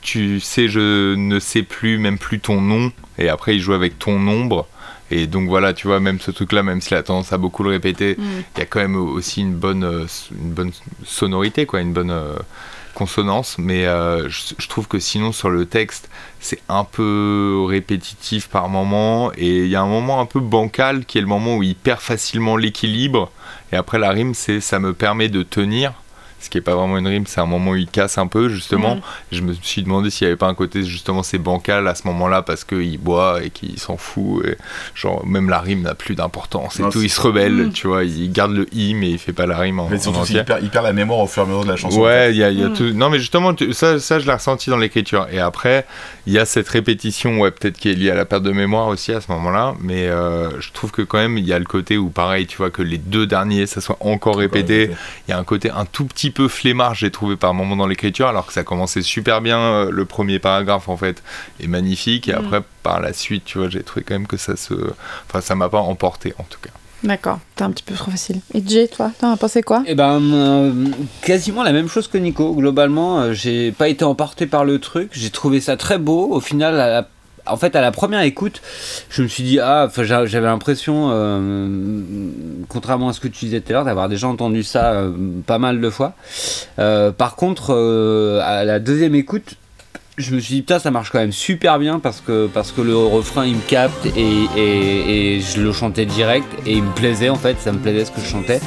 tu 0.00 0.40
sais, 0.40 0.68
je 0.68 1.14
ne 1.14 1.38
sais 1.38 1.62
plus, 1.62 1.96
même 1.98 2.18
plus 2.18 2.38
ton 2.40 2.60
nom. 2.60 2.92
Et 3.18 3.28
après, 3.28 3.56
il 3.56 3.60
joue 3.60 3.72
avec 3.72 3.98
ton 3.98 4.18
nombre. 4.18 4.66
Et 5.10 5.26
donc 5.26 5.48
voilà, 5.48 5.72
tu 5.74 5.86
vois, 5.86 6.00
même 6.00 6.18
ce 6.18 6.30
truc-là, 6.30 6.62
même 6.62 6.80
s'il 6.80 6.96
a 6.96 7.02
tendance 7.02 7.32
à 7.32 7.38
beaucoup 7.38 7.62
le 7.62 7.70
répéter, 7.70 8.16
Mm. 8.18 8.22
il 8.56 8.58
y 8.58 8.62
a 8.62 8.66
quand 8.66 8.80
même 8.80 8.96
aussi 8.96 9.40
une 9.42 9.54
bonne, 9.54 9.84
euh, 9.84 10.06
une 10.32 10.50
bonne 10.50 10.72
sonorité, 11.04 11.66
quoi, 11.66 11.80
une 11.80 11.92
bonne 11.92 12.10
euh, 12.10 12.34
consonance. 12.94 13.56
Mais 13.58 13.86
euh, 13.86 14.28
je, 14.28 14.54
je 14.58 14.68
trouve 14.68 14.88
que 14.88 14.98
sinon, 14.98 15.32
sur 15.32 15.50
le 15.50 15.66
texte, 15.66 16.08
c'est 16.40 16.60
un 16.68 16.84
peu 16.84 17.64
répétitif 17.66 18.48
par 18.48 18.68
moment. 18.68 19.32
Et 19.36 19.64
il 19.64 19.68
y 19.68 19.76
a 19.76 19.82
un 19.82 19.88
moment 19.88 20.20
un 20.20 20.26
peu 20.26 20.40
bancal 20.40 21.04
qui 21.04 21.18
est 21.18 21.20
le 21.20 21.26
moment 21.26 21.56
où 21.56 21.62
il 21.62 21.74
perd 21.74 22.00
facilement 22.00 22.56
l'équilibre. 22.56 23.30
Et 23.72 23.76
après, 23.76 23.98
la 23.98 24.10
rime, 24.10 24.34
c'est 24.34 24.60
ça 24.60 24.78
me 24.78 24.92
permet 24.92 25.28
de 25.28 25.42
tenir. 25.42 25.92
Ce 26.40 26.50
qui 26.50 26.58
est 26.58 26.60
pas 26.60 26.74
vraiment 26.74 26.98
une 26.98 27.06
rime, 27.08 27.24
c'est 27.26 27.40
un 27.40 27.46
moment 27.46 27.70
où 27.70 27.76
il 27.76 27.86
casse 27.86 28.18
un 28.18 28.26
peu, 28.26 28.48
justement. 28.50 28.98
Je 29.32 29.40
me 29.40 29.54
suis 29.62 29.82
demandé 29.82 30.10
s'il 30.10 30.26
n'y 30.26 30.30
avait 30.32 30.36
pas 30.38 30.46
un 30.48 30.54
côté, 30.54 30.82
justement, 30.84 31.22
c'est 31.22 31.38
bancal 31.38 31.88
à 31.88 31.94
ce 31.94 32.06
moment-là 32.08 32.42
parce 32.42 32.64
qu'il 32.64 32.98
boit 32.98 33.42
et 33.42 33.48
qu'il 33.48 33.78
s'en 33.78 33.96
fout. 33.96 34.44
Et 34.46 34.56
genre, 34.94 35.24
même 35.26 35.48
la 35.48 35.60
rime 35.60 35.80
n'a 35.82 35.94
plus 35.94 36.14
d'importance 36.14 36.78
et 36.78 36.82
Non, 36.82 36.90
tout. 36.90 37.00
Il 37.00 37.08
se 37.08 37.20
rebelle, 37.20 37.68
Mm. 37.68 37.72
tu 37.72 37.86
vois. 37.86 38.04
Il 38.04 38.30
garde 38.30 38.52
le 38.52 38.66
i, 38.74 38.92
mais 38.94 39.10
il 39.12 39.18
fait 39.18 39.32
pas 39.32 39.46
la 39.46 39.56
rime 39.56 39.80
en, 39.80 39.88
Mais 39.88 39.96
en 40.06 40.12
surtout, 40.12 40.26
il 40.28 40.44
perd, 40.44 40.60
il 40.62 40.68
perd 40.68 40.84
la 40.84 40.92
mémoire 40.92 41.20
au 41.20 41.26
fur 41.26 41.42
et 41.44 41.46
à 41.46 41.48
mesure 41.48 41.64
de 41.64 41.68
la 41.70 41.76
chanson. 41.76 41.98
Ouais, 42.00 42.30
il 42.32 42.36
y 42.36 42.44
a, 42.44 42.50
il 42.50 42.60
y 42.60 42.62
a 42.62 42.68
Mm. 42.68 42.74
tout. 42.74 42.90
Non, 42.92 43.08
mais 43.08 43.18
justement, 43.18 43.54
tu- 43.54 43.72
ça, 43.72 43.98
ça 43.98 44.18
je 44.18 44.26
l'ai 44.26 44.32
ressenti 44.34 44.68
dans 44.68 44.76
l'écriture. 44.76 45.26
Et 45.32 45.38
après, 45.40 45.86
il 46.26 46.34
y 46.34 46.38
a 46.38 46.44
cette 46.44 46.68
répétition, 46.68 47.38
ouais, 47.40 47.52
peut-être 47.52 47.78
qui 47.78 47.88
est 47.90 47.94
liée 47.94 48.10
à 48.10 48.14
la 48.14 48.26
perte 48.26 48.42
de 48.42 48.52
mémoire 48.52 48.88
aussi 48.88 49.12
à 49.12 49.20
ce 49.22 49.30
moment-là. 49.32 49.74
Mais 49.80 50.08
euh, 50.08 50.60
je 50.60 50.70
trouve 50.72 50.90
que 50.90 51.00
quand 51.02 51.18
même, 51.18 51.38
il 51.38 51.46
y 51.46 51.54
a 51.54 51.58
le 51.58 51.64
côté 51.64 51.96
où, 51.96 52.10
pareil, 52.10 52.46
tu 52.46 52.58
vois, 52.58 52.70
que 52.70 52.82
les 52.82 52.98
deux 52.98 53.26
derniers, 53.26 53.66
ça 53.66 53.80
soit 53.80 53.96
encore 54.00 54.36
répété. 54.36 54.90
Il 55.26 55.30
y 55.30 55.34
a 55.34 55.38
un 55.38 55.44
côté 55.44 55.70
un 55.70 55.86
tout 55.86 56.04
petit 56.04 56.30
peu 56.34 56.48
flemmard, 56.48 56.94
j'ai 56.94 57.10
trouvé 57.10 57.36
par 57.36 57.54
moment 57.54 57.76
dans 57.76 57.86
l'écriture, 57.86 58.26
alors 58.28 58.46
que 58.46 58.52
ça 58.52 58.64
commençait 58.64 59.02
super 59.02 59.40
bien. 59.40 59.58
euh, 59.58 59.90
le 59.90 60.04
premier 60.04 60.38
paragraphe, 60.38 60.88
en 60.88 60.96
fait, 60.96 61.22
est 61.60 61.66
magnifique. 61.68 62.28
Et 62.28 62.32
Mm. 62.32 62.44
après, 62.44 62.62
par 62.82 63.00
la 63.00 63.12
suite, 63.12 63.44
tu 63.44 63.58
vois, 63.58 63.68
j'ai 63.70 63.82
trouvé 63.82 64.04
quand 64.04 64.14
même 64.14 64.26
que 64.26 64.36
ça 64.36 64.56
se. 64.56 64.74
Enfin, 65.28 65.40
ça 65.40 65.54
m'a 65.54 65.68
pas 65.68 65.78
emporté, 65.80 66.34
en 66.38 66.44
tout 66.44 66.58
cas. 66.60 66.70
D'accord, 67.02 67.38
t'es 67.54 67.62
un 67.64 67.70
petit 67.70 67.82
peu 67.82 67.94
trop 67.94 68.10
facile. 68.10 68.40
Et 68.54 68.62
Jay, 68.66 68.88
toi, 68.88 69.10
t'en 69.18 69.30
as 69.30 69.36
pensé 69.36 69.62
quoi? 69.62 69.82
Eh 69.86 69.94
ben, 69.94 70.22
euh, 70.32 70.72
quasiment 71.22 71.62
la 71.62 71.72
même 71.72 71.86
chose 71.88 72.08
que 72.08 72.16
Nico. 72.16 72.54
Globalement, 72.54 73.20
euh, 73.20 73.32
j'ai 73.34 73.72
pas 73.72 73.88
été 73.88 74.04
emporté 74.06 74.46
par 74.46 74.64
le 74.64 74.78
truc. 74.78 75.10
J'ai 75.12 75.28
trouvé 75.30 75.60
ça 75.60 75.76
très 75.76 75.98
beau. 75.98 76.30
Au 76.32 76.40
final, 76.40 76.80
à 76.80 76.88
la- 76.88 77.08
en 77.46 77.56
fait, 77.56 77.76
à 77.76 77.80
la 77.80 77.92
première 77.92 78.22
écoute, 78.22 78.62
je 79.10 79.22
me 79.22 79.28
suis 79.28 79.42
dit, 79.42 79.60
ah, 79.60 79.88
j'avais 79.96 80.46
l'impression, 80.46 81.10
euh, 81.10 82.00
contrairement 82.68 83.10
à 83.10 83.12
ce 83.12 83.20
que 83.20 83.28
tu 83.28 83.44
disais 83.44 83.60
tout 83.60 83.70
à 83.70 83.72
l'heure, 83.74 83.84
d'avoir 83.84 84.08
déjà 84.08 84.28
entendu 84.28 84.62
ça 84.62 84.92
euh, 84.92 85.12
pas 85.46 85.58
mal 85.58 85.80
de 85.80 85.90
fois. 85.90 86.14
Euh, 86.78 87.10
par 87.12 87.36
contre, 87.36 87.72
à 88.42 88.64
la 88.64 88.78
deuxième 88.78 89.14
écoute, 89.14 89.56
je 90.16 90.34
me 90.34 90.40
suis 90.40 90.54
dit, 90.54 90.60
putain, 90.62 90.78
ça 90.78 90.90
marche 90.90 91.10
quand 91.10 91.18
même 91.18 91.32
super 91.32 91.78
bien 91.78 91.98
parce 91.98 92.20
que, 92.20 92.46
parce 92.46 92.70
que 92.70 92.80
le 92.80 92.96
refrain 92.96 93.46
il 93.46 93.56
me 93.56 93.68
capte 93.68 94.06
et, 94.06 94.44
et, 94.56 95.36
et 95.36 95.40
je 95.40 95.60
le 95.60 95.72
chantais 95.72 96.06
direct 96.06 96.46
et 96.66 96.74
il 96.74 96.84
me 96.84 96.92
plaisait 96.92 97.30
en 97.30 97.34
fait, 97.34 97.56
ça 97.58 97.72
me 97.72 97.78
plaisait 97.78 98.04
ce 98.04 98.12
que 98.12 98.20
je 98.20 98.26
chantais. 98.26 98.60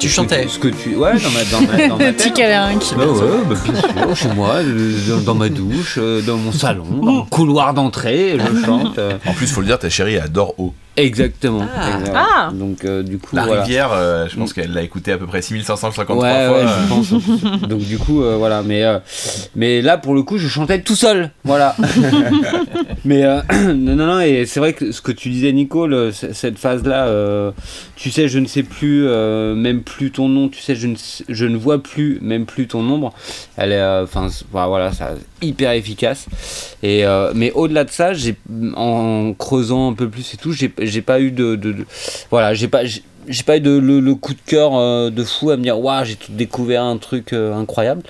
Tu 0.00 0.08
Ce 0.08 0.16
que 0.16 0.22
chantais 0.22 0.48
Ce 0.48 0.58
que 0.58 0.68
tu. 0.68 0.96
Ouais, 0.96 1.12
dans 1.20 1.30
ma, 1.30 1.44
dans 1.44 1.60
ma, 1.60 1.88
dans 1.88 1.96
ma 1.98 2.04
Petit 2.12 2.24
tête. 2.24 2.34
câlin. 2.34 2.72
Bah 2.96 3.06
ouais, 3.06 3.20
bah 3.48 3.54
bien 3.64 3.74
sûr, 3.80 4.16
chez 4.16 4.34
moi, 4.34 4.54
euh, 4.56 4.98
dans, 5.08 5.20
dans 5.20 5.34
ma 5.34 5.48
douche, 5.50 5.96
euh, 5.98 6.22
dans 6.22 6.36
mon 6.38 6.52
salon, 6.52 6.84
dans 7.02 7.16
le 7.18 7.22
couloir 7.30 7.74
d'entrée, 7.74 8.36
je 8.38 8.60
chante. 8.66 8.98
euh. 8.98 9.18
En 9.26 9.34
plus, 9.34 9.46
faut 9.52 9.60
le 9.60 9.66
dire, 9.66 9.78
ta 9.78 9.90
chérie 9.90 10.14
elle 10.14 10.22
adore 10.24 10.54
O. 10.58 10.72
Exactement. 10.96 11.66
Ah. 11.74 11.98
Ah. 12.14 12.50
Donc 12.52 12.84
euh, 12.84 13.02
du 13.02 13.18
coup 13.18 13.36
La 13.36 13.44
voilà. 13.46 13.62
rivière, 13.62 13.90
euh, 13.92 14.26
je 14.28 14.36
pense 14.36 14.52
qu'elle 14.52 14.72
l'a 14.72 14.82
écouté 14.82 15.12
à 15.12 15.18
peu 15.18 15.26
près 15.26 15.40
6553 15.40 16.16
Ouais, 16.22 16.46
fois. 16.46 16.58
ouais, 16.58 16.64
euh. 16.64 16.82
je 16.82 16.88
pense. 16.88 17.60
Donc 17.68 17.80
du 17.80 17.96
coup, 17.98 18.22
euh, 18.22 18.36
voilà. 18.36 18.62
Mais, 18.62 18.84
euh, 18.84 18.98
mais 19.56 19.80
là, 19.82 19.96
pour 19.98 20.14
le 20.14 20.22
coup, 20.22 20.36
je 20.36 20.48
chantais 20.48 20.82
tout 20.82 20.96
seul. 20.96 21.30
Voilà. 21.44 21.74
mais 23.04 23.24
euh, 23.24 23.40
non, 23.74 23.94
non, 23.96 24.06
non. 24.06 24.20
Et 24.20 24.46
c'est 24.46 24.60
vrai 24.60 24.72
que 24.72 24.92
ce 24.92 25.00
que 25.00 25.12
tu 25.12 25.30
disais, 25.30 25.52
Nico, 25.52 25.86
le- 25.86 26.12
c- 26.12 26.30
cette 26.32 26.58
phase-là, 26.58 27.06
euh, 27.06 27.50
tu 27.96 28.10
sais, 28.10 28.28
je 28.28 28.38
ne 28.38 28.46
sais 28.46 28.62
plus, 28.62 29.06
euh, 29.06 29.54
même 29.54 29.82
plus 29.82 30.10
ton 30.10 30.28
nom. 30.28 30.48
Tu 30.48 30.60
sais, 30.60 30.74
je 30.74 30.86
ne, 30.86 30.96
sais- 30.96 31.24
je 31.28 31.44
ne 31.46 31.56
vois 31.56 31.82
plus, 31.82 32.18
même 32.20 32.46
plus 32.46 32.66
ton 32.66 32.82
nombre. 32.82 33.12
Elle 33.56 33.72
est, 33.72 33.82
enfin, 34.02 34.28
c'est- 34.28 34.44
voilà, 34.50 34.68
voilà, 34.68 34.92
ça, 34.92 35.10
hyper 35.42 35.72
efficace. 35.72 36.26
Et 36.82 37.04
euh, 37.06 37.32
mais 37.34 37.52
au-delà 37.52 37.84
de 37.84 37.90
ça, 37.90 38.12
j'ai, 38.12 38.34
en 38.76 39.32
creusant 39.38 39.90
un 39.90 39.94
peu 39.94 40.08
plus 40.08 40.34
et 40.34 40.36
tout, 40.36 40.52
j'ai, 40.52 40.72
j'ai 40.86 41.02
pas 41.02 41.20
eu 41.20 41.30
de, 41.30 41.56
de- 41.56 41.72
de- 41.72 41.86
voilà, 42.30 42.54
j'ai 42.54 42.68
pas. 42.68 42.84
j'ai- 42.84 43.02
pas 43.46 43.58
eu 43.58 43.60
de, 43.60 43.70
le, 43.78 44.00
le 44.00 44.14
coup 44.16 44.32
de 44.34 44.40
cœur 44.44 44.72
euh, 44.76 45.08
de 45.10 45.22
fou 45.22 45.50
à 45.50 45.56
me 45.56 45.62
dire 45.62 45.78
waouh 45.78 46.04
j'ai 46.04 46.16
tout 46.16 46.32
découvert 46.32 46.82
un 46.82 46.96
truc 46.96 47.32
euh, 47.32 47.54
incroyable. 47.54 48.02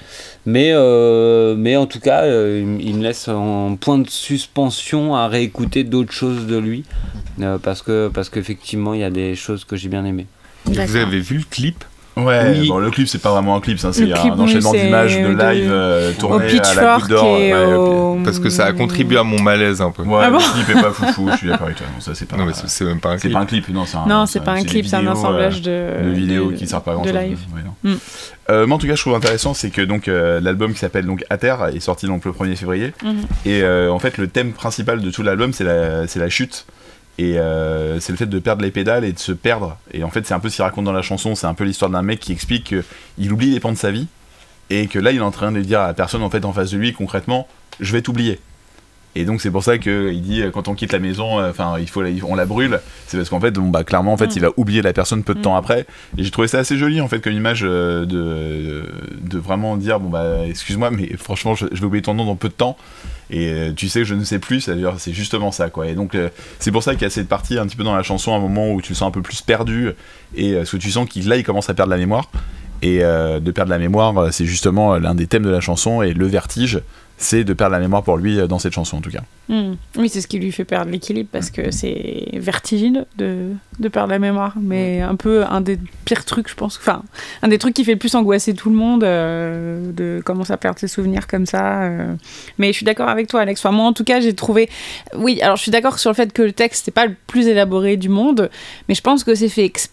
Mais 0.47 0.71
euh, 0.73 1.55
mais 1.59 1.77
en 1.77 1.87
tout 1.87 2.01
cas 2.01 2.27
il, 2.27 2.81
il 2.81 2.95
me 2.97 3.03
laisse 3.03 3.29
en 3.29 3.77
point 3.77 3.99
de 3.99 4.09
suspension 4.09 5.15
à 5.15 5.29
réécouter 5.29 5.85
d'autres 5.85 6.13
choses 6.13 6.47
de 6.47 6.57
lui 6.57 6.85
euh, 7.43 7.59
parce 7.59 7.83
que 7.83 8.09
parce 8.09 8.31
qu'effectivement 8.31 8.95
il 8.95 9.01
y 9.01 9.05
a 9.05 9.11
des 9.11 9.35
choses 9.37 9.65
que 9.65 9.77
j'ai 9.77 9.89
bien 9.91 10.05
aimées. 10.07 10.27
Vous 10.65 10.97
avez 10.97 11.21
vu 11.21 11.39
le 11.39 11.45
clip? 11.51 11.85
Ouais, 12.17 12.59
Oui. 12.59 12.69
bon, 12.69 12.79
le 12.79 12.91
clip, 12.91 13.09
c'est 13.09 13.23
pas 13.23 13.31
vraiment 13.31 13.57
un 13.57 13.61
clip, 13.61 13.79
ça, 13.79 13.93
c'est 13.93 14.13
un 14.13 14.39
enchaînement 14.39 14.73
c'est 14.73 14.85
d'images 14.85 15.17
de 15.17 15.29
de- 15.29 15.29
live 15.29 15.71
euh, 15.73 16.11
Au 16.11 16.21
tourné 16.21 16.61
à 16.61 16.75
la 16.75 16.99
goutte 16.99 17.09
d'or. 17.09 17.37
et 17.39 17.55
ouais, 17.55 17.73
au... 17.75 18.19
Parce 18.25 18.39
que 18.41 18.51
ça 18.51 18.67
a 18.67 18.73
contribué 18.73 19.17
à 19.17 19.23
mon 19.23 19.41
malaise 19.41 19.81
un 19.81 19.91
peu. 19.91 20.03
Ouais, 20.03 20.21
Ah 20.25 20.31
le 20.31 20.39
clip 20.65 20.77
est 20.77 20.83
pas 20.83 20.91
foufou, 20.91 21.29
je 21.33 21.37
suis 21.39 21.49
d'accord 21.49 21.67
avec 21.67 21.79
toi. 21.79 21.87
Non, 21.95 22.01
ça, 22.01 22.15
c'est 22.15 22.27
pas, 22.27 22.37
Non 22.37 22.45
mais 22.47 22.53
c'est- 22.53 22.69
c'est 22.69 22.85
même 22.85 23.01
pas 23.01 23.11
un 23.11 23.15
c'est 23.17 23.21
clip. 23.29 23.33
pas 23.35 23.39
un 23.41 23.47
clip, 23.47 23.69
non, 23.71 23.87
c'est 23.87 23.97
un. 23.97 24.07
Non, 24.07 24.27
c'est 24.27 24.41
pas 24.41 24.53
un 24.53 24.61
des 24.63 24.67
clip, 24.67 24.87
c'est 24.87 24.97
un 24.97 25.01
vidéos, 25.01 25.13
assemblage 25.13 25.63
de... 25.63 25.71
euh, 25.71 26.05
de 26.05 26.11
vidéos 26.11 26.51
de- 26.51 26.57
qui 26.57 26.67
servent 26.67 26.83
pas 26.83 26.91
à 26.93 26.95
grand 26.95 27.05
de 27.05 27.11
chose. 27.11 27.19
Mm. 27.85 27.95
Euh, 28.51 28.67
moi, 28.67 28.77
en 28.77 28.79
tout 28.81 28.89
cas, 28.89 28.97
je 28.97 29.01
trouve 29.01 29.15
intéressant, 29.15 29.55
c'est 29.55 29.71
que 29.71 29.81
donc 29.81 30.09
euh, 30.09 30.41
l'album 30.41 30.73
qui 30.73 30.81
s'appelle 30.81 31.07
donc 31.07 31.25
À 31.31 31.39
Terre 31.39 31.69
est 31.75 31.81
sorti 31.81 32.07
donc 32.07 32.25
le 32.25 32.33
1er 32.33 32.57
février. 32.57 32.93
Mhm. 33.05 33.21
Et 33.47 33.63
euh, 33.63 33.91
en 33.93 33.99
fait, 34.01 34.19
le 34.19 34.27
thème 34.27 34.53
principal 34.53 35.01
de 35.01 35.11
tout 35.11 35.23
l'album, 35.23 35.53
c'est 35.53 35.65
la, 35.65 36.07
c'est 36.09 36.19
la 36.19 36.29
chute. 36.29 36.67
Et 37.23 37.39
euh, 37.39 38.01
c'est 38.01 38.13
le 38.13 38.17
fait 38.17 38.25
de 38.27 38.39
perdre 38.39 38.63
les 38.63 38.71
pédales 38.71 39.05
et 39.05 39.13
de 39.13 39.19
se 39.19 39.33
perdre. 39.33 39.77
Et 39.93 40.05
en 40.05 40.11
fait, 40.11 40.27
c'est 40.27 40.33
un 40.33 40.41
peu 40.41 40.49
ce 40.49 40.55
qu'il 40.57 40.65
raconte 40.65 40.87
dans 40.87 40.93
la 40.93 41.03
chanson. 41.03 41.35
C'est 41.35 41.47
un 41.47 41.53
peu 41.55 41.65
l'histoire 41.65 41.91
d'un 41.91 42.01
mec 42.01 42.19
qui 42.19 42.33
explique 42.33 42.75
qu'il 43.19 43.33
oublie 43.33 43.51
les 43.51 43.61
pans 43.61 43.73
de 43.73 43.77
sa 43.77 43.91
vie. 43.91 44.07
Et 44.71 44.87
que 44.87 44.99
là, 44.99 45.11
il 45.13 45.19
est 45.19 45.21
en 45.21 45.31
train 45.31 45.53
de 45.53 45.61
dire 45.61 45.81
à 45.81 45.89
la 45.89 45.95
personne 45.95 46.23
en 46.23 46.31
fait 46.31 46.45
en 46.47 46.53
face 46.55 46.71
de 46.71 46.79
lui, 46.79 46.93
concrètement, 46.95 47.47
je 47.79 47.93
vais 47.93 48.01
t'oublier. 48.01 48.41
Et 49.17 49.25
donc 49.25 49.41
c'est 49.41 49.51
pour 49.51 49.65
ça 49.65 49.77
qu'il 49.77 50.23
dit 50.23 50.41
euh, 50.41 50.51
quand 50.53 50.69
on 50.69 50.75
quitte 50.75 50.93
la 50.93 51.01
maison, 51.01 51.41
euh, 51.41 51.51
il 51.81 51.89
faut 51.89 52.01
la- 52.01 52.11
on 52.25 52.37
la 52.37 52.47
brûle. 52.47 52.81
C'est 53.09 53.17
parce 53.17 53.29
qu'en 53.29 53.41
fait, 53.41 53.51
bon, 53.51 53.69
bah 53.69 53.83
clairement 53.83 54.13
en 54.13 54.17
fait, 54.17 54.29
Mm. 54.29 54.33
il 54.37 54.41
va 54.43 54.49
oublier 54.57 54.83
la 54.83 54.93
personne 54.93 55.25
peu 55.25 55.35
de 55.35 55.41
Mm. 55.41 55.43
temps 55.43 55.57
après. 55.57 55.81
Et 56.17 56.23
j'ai 56.23 56.31
trouvé 56.31 56.47
ça 56.47 56.61
assez 56.61 56.79
joli 56.79 57.01
en 57.01 57.09
fait 57.09 57.21
comme 57.21 57.33
image 57.33 57.63
euh, 57.65 58.07
de, 58.07 58.85
de 59.21 59.39
vraiment 59.39 59.77
dire 59.77 59.99
bon 59.99 60.11
bah 60.11 60.47
excuse-moi 60.47 60.91
mais 60.93 61.11
franchement 61.17 61.57
je, 61.57 61.67
je 61.73 61.81
vais 61.81 61.87
oublier 61.87 62.03
ton 62.03 62.15
nom 62.15 62.25
dans 62.25 62.37
peu 62.37 62.49
de 62.49 62.55
temps. 62.55 62.77
Et 63.31 63.49
euh, 63.49 63.73
tu 63.73 63.89
sais 63.89 64.01
que 64.01 64.05
je 64.05 64.15
ne 64.15 64.25
sais 64.25 64.39
plus, 64.39 64.69
c'est 64.99 65.13
justement 65.13 65.53
ça 65.53 65.71
quoi. 65.71 65.87
Et 65.87 65.95
donc 65.95 66.15
euh, 66.15 66.29
c'est 66.59 66.73
pour 66.73 66.83
ça 66.83 66.95
qu'il 66.95 67.03
y 67.03 67.07
a 67.07 67.11
cette 67.11 67.29
partie 67.29 67.59
un 67.59 67.67
petit 67.67 67.77
peu 67.77 67.85
dans 67.85 67.95
la 67.95 68.03
chanson, 68.03 68.35
un 68.35 68.41
moment 68.41 68.73
où 68.73 68.83
tu 68.83 68.93
le 68.93 68.97
sens 68.97 69.09
un 69.09 69.13
peu 69.13 69.23
plus 69.23 69.41
perdu 69.41 69.91
et 70.35 70.53
euh, 70.53 70.59
parce 70.59 70.71
que 70.71 70.77
tu 70.77 70.91
sens 70.91 71.09
qu'il 71.09 71.29
là 71.29 71.37
il 71.37 71.45
commence 71.45 71.71
à 71.71 71.75
perdre 71.75 71.91
la 71.91 71.97
mémoire. 71.97 72.29
Et 72.83 73.05
euh, 73.05 73.41
de 73.41 73.51
perdre 73.51 73.71
la 73.71 73.79
mémoire, 73.79 74.17
euh, 74.19 74.29
c'est 74.31 74.47
justement 74.47 74.97
l'un 74.99 75.15
des 75.15 75.27
thèmes 75.27 75.43
de 75.45 75.51
la 75.51 75.61
chanson 75.61 76.03
et 76.03 76.15
le 76.15 76.27
vertige, 76.27 76.81
c'est 77.19 77.45
de 77.45 77.53
perdre 77.53 77.73
la 77.73 77.79
mémoire 77.81 78.03
pour 78.03 78.17
lui 78.17 78.41
euh, 78.41 78.47
dans 78.47 78.59
cette 78.59 78.73
chanson 78.73 78.97
en 78.97 79.01
tout 79.03 79.11
cas. 79.11 79.21
Hmm. 79.51 79.75
Oui, 79.99 80.09
c'est 80.09 80.23
ce 80.23 80.27
qui 80.27 80.39
lui 80.39 80.51
fait 80.53 80.65
perdre 80.65 80.91
l'équilibre 80.91 81.29
parce 81.31 81.51
que 81.51 81.71
c'est 81.71 82.29
vertigineux 82.35 83.05
de, 83.19 83.49
de 83.79 83.89
perdre 83.89 84.09
la 84.13 84.19
mémoire. 84.19 84.55
Mais 84.59 85.03
un 85.03 85.17
peu 85.17 85.45
un 85.45 85.61
des 85.61 85.79
pires 86.07 86.25
trucs, 86.25 86.49
je 86.49 86.55
pense. 86.55 86.79
Enfin, 86.79 87.03
un 87.43 87.49
des 87.49 87.59
trucs 87.59 87.75
qui 87.75 87.85
fait 87.85 87.93
le 87.93 87.99
plus 87.99 88.15
angoisser 88.15 88.55
tout 88.55 88.71
le 88.71 88.77
monde, 88.77 89.05
euh, 89.05 89.93
de 89.93 90.23
commencer 90.25 90.55
à 90.55 90.57
perdre 90.57 90.79
ses 90.79 90.89
souvenirs 90.89 91.27
comme 91.27 91.45
ça. 91.45 91.83
euh. 91.83 92.15
Mais 92.57 92.69
je 92.69 92.73
suis 92.79 92.87
d'accord 92.87 93.09
avec 93.11 93.27
toi, 93.27 93.41
Alex. 93.43 93.61
Enfin, 93.63 93.77
moi, 93.77 93.85
en 93.87 93.93
tout 93.93 94.05
cas, 94.05 94.21
j'ai 94.21 94.33
trouvé. 94.35 94.71
Oui, 95.15 95.43
alors 95.43 95.57
je 95.57 95.63
suis 95.63 95.71
d'accord 95.73 95.99
sur 95.99 96.11
le 96.11 96.15
fait 96.17 96.33
que 96.33 96.41
le 96.43 96.53
texte 96.53 96.87
n'est 96.87 96.93
pas 96.93 97.05
le 97.05 97.15
plus 97.27 97.47
élaboré 97.49 97.99
du 97.99 98.09
monde, 98.09 98.49
mais 98.89 98.95
je 98.95 99.03
pense 99.03 99.25
que 99.25 99.35
c'est 99.35 99.51
fait 99.51 99.67
ex- 99.67 99.91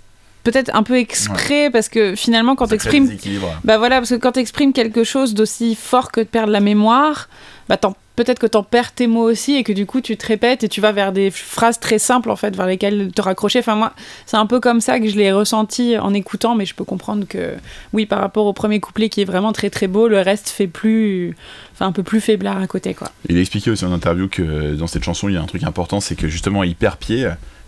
peut-être 0.50 0.74
un 0.74 0.84
peu 0.84 0.98
exprès 0.98 1.70
parce 1.70 1.89
que 1.89 2.16
finalement, 2.16 2.56
quand 2.56 2.68
tu 2.68 2.72
Ça 2.72 2.77
crée 2.77 2.88
exprimes 2.88 3.08
des 3.10 3.16
équilibres. 3.16 3.51
bah 3.66 3.77
voilà, 3.77 3.98
parce 3.98 4.12
que 4.12 4.16
quand 4.16 4.32
tu 4.32 4.39
exprimes 4.39 4.72
quelque 4.72 5.04
chose 5.04 5.34
d'aussi 5.34 5.75
fort 5.75 6.10
que 6.10 6.22
de 6.22 6.25
perdre 6.25 6.54
la 6.54 6.62
mémoire, 6.62 7.27
bah 7.68 7.77
peut-être 8.16 8.39
que 8.39 8.48
t'en 8.48 8.63
perds 8.63 8.94
tes 8.94 9.08
mots 9.08 9.30
aussi 9.30 9.56
et 9.56 9.63
que 9.63 9.74
du 9.74 9.86
coup 9.86 10.00
tu 10.00 10.16
te 10.16 10.25
répètes 10.25 10.63
et 10.63 10.70
tu 10.70 10.80
vas 10.80 10.94
vers 10.94 11.12
des 11.12 11.32
phrases 11.32 11.82
très 11.82 12.00
simples 12.00 12.32
en 12.32 12.38
fait 12.38 12.56
vers 12.56 12.66
lesquelles 12.66 13.12
te 13.13 13.22
raccrocher. 13.22 13.60
Enfin 13.60 13.75
moi, 13.75 13.92
c'est 14.25 14.38
un 14.38 14.46
peu 14.46 14.62
comme 14.62 14.80
ça 14.80 15.01
que 15.01 15.10
je 15.10 15.18
l'ai 15.18 15.34
ressenti 15.34 15.98
en 15.98 16.13
écoutant, 16.13 16.56
mais 16.56 16.66
je 16.66 16.74
peux 16.74 16.86
comprendre 16.86 17.25
que 17.27 17.56
oui, 17.92 18.06
par 18.06 18.22
rapport 18.22 18.46
au 18.46 18.54
premier 18.54 18.80
couplet 18.80 19.10
qui 19.10 19.22
est 19.22 19.25
vraiment 19.25 19.51
très 19.51 19.70
très 19.70 19.88
beau, 19.88 20.08
le 20.08 20.22
reste 20.22 20.48
fait 20.48 20.68
plus, 20.68 21.36
enfin 21.74 21.88
un 21.88 21.92
peu 21.92 22.04
plus 22.04 22.22
faiblard 22.22 22.62
à 22.62 22.68
côté 22.68 22.94
quoi. 22.94 23.12
Il 23.27 23.36
a 23.36 23.42
expliqué 23.42 23.70
aussi 23.70 23.84
en 23.84 23.92
interview 23.92 24.30
que 24.30 24.75
dans 24.75 24.88
cette 24.88 25.04
chanson, 25.04 25.27
il 25.27 25.36
y 25.36 25.38
a 25.38 25.42
un 25.42 25.46
truc 25.46 25.63
important, 25.63 26.00
c'est 26.00 26.16
que 26.16 26.30
justement, 26.30 26.63
il 26.63 26.75
perd 26.75 26.96
pied. 26.96 27.27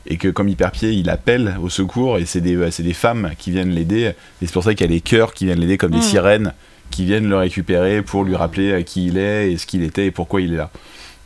Et 0.10 0.18
que 0.18 0.28
comme 0.28 0.50
il 0.50 0.56
perd 0.56 0.72
pied, 0.74 0.92
il 0.92 1.10
appelle 1.10 1.56
au 1.62 1.70
secours 1.70 2.18
et 2.18 2.26
c'est 2.26 2.42
des, 2.42 2.56
euh, 2.56 2.70
des 2.80 2.94
femmes 2.94 3.32
qui 3.38 3.52
viennent 3.52 3.70
l'aider. 3.70 4.14
Et 4.42 4.46
c'est 4.46 4.52
pour 4.54 4.64
ça 4.64 4.74
qu'il 4.74 4.86
y 4.88 4.90
a 4.90 4.92
les 4.94 5.02
chœurs 5.02 5.34
qui 5.34 5.46
viennent 5.46 5.60
l'aider 5.60 5.78
comme 5.78 5.92
des 5.92 5.98
Mm. 6.00 6.02
sirènes 6.02 6.54
qui 6.90 7.06
viennent 7.06 7.30
le 7.30 7.38
récupérer 7.38 8.02
pour 8.02 8.24
lui 8.24 8.36
rappeler 8.36 8.72
euh, 8.72 8.82
qui 8.82 9.06
il 9.08 9.18
est 9.20 9.52
et 9.52 9.58
ce 9.58 9.68
qu'il 9.68 9.84
était 9.84 10.08
et 10.08 10.12
pourquoi 10.12 10.42
il 10.42 10.54
est 10.54 10.58
là. 10.58 10.72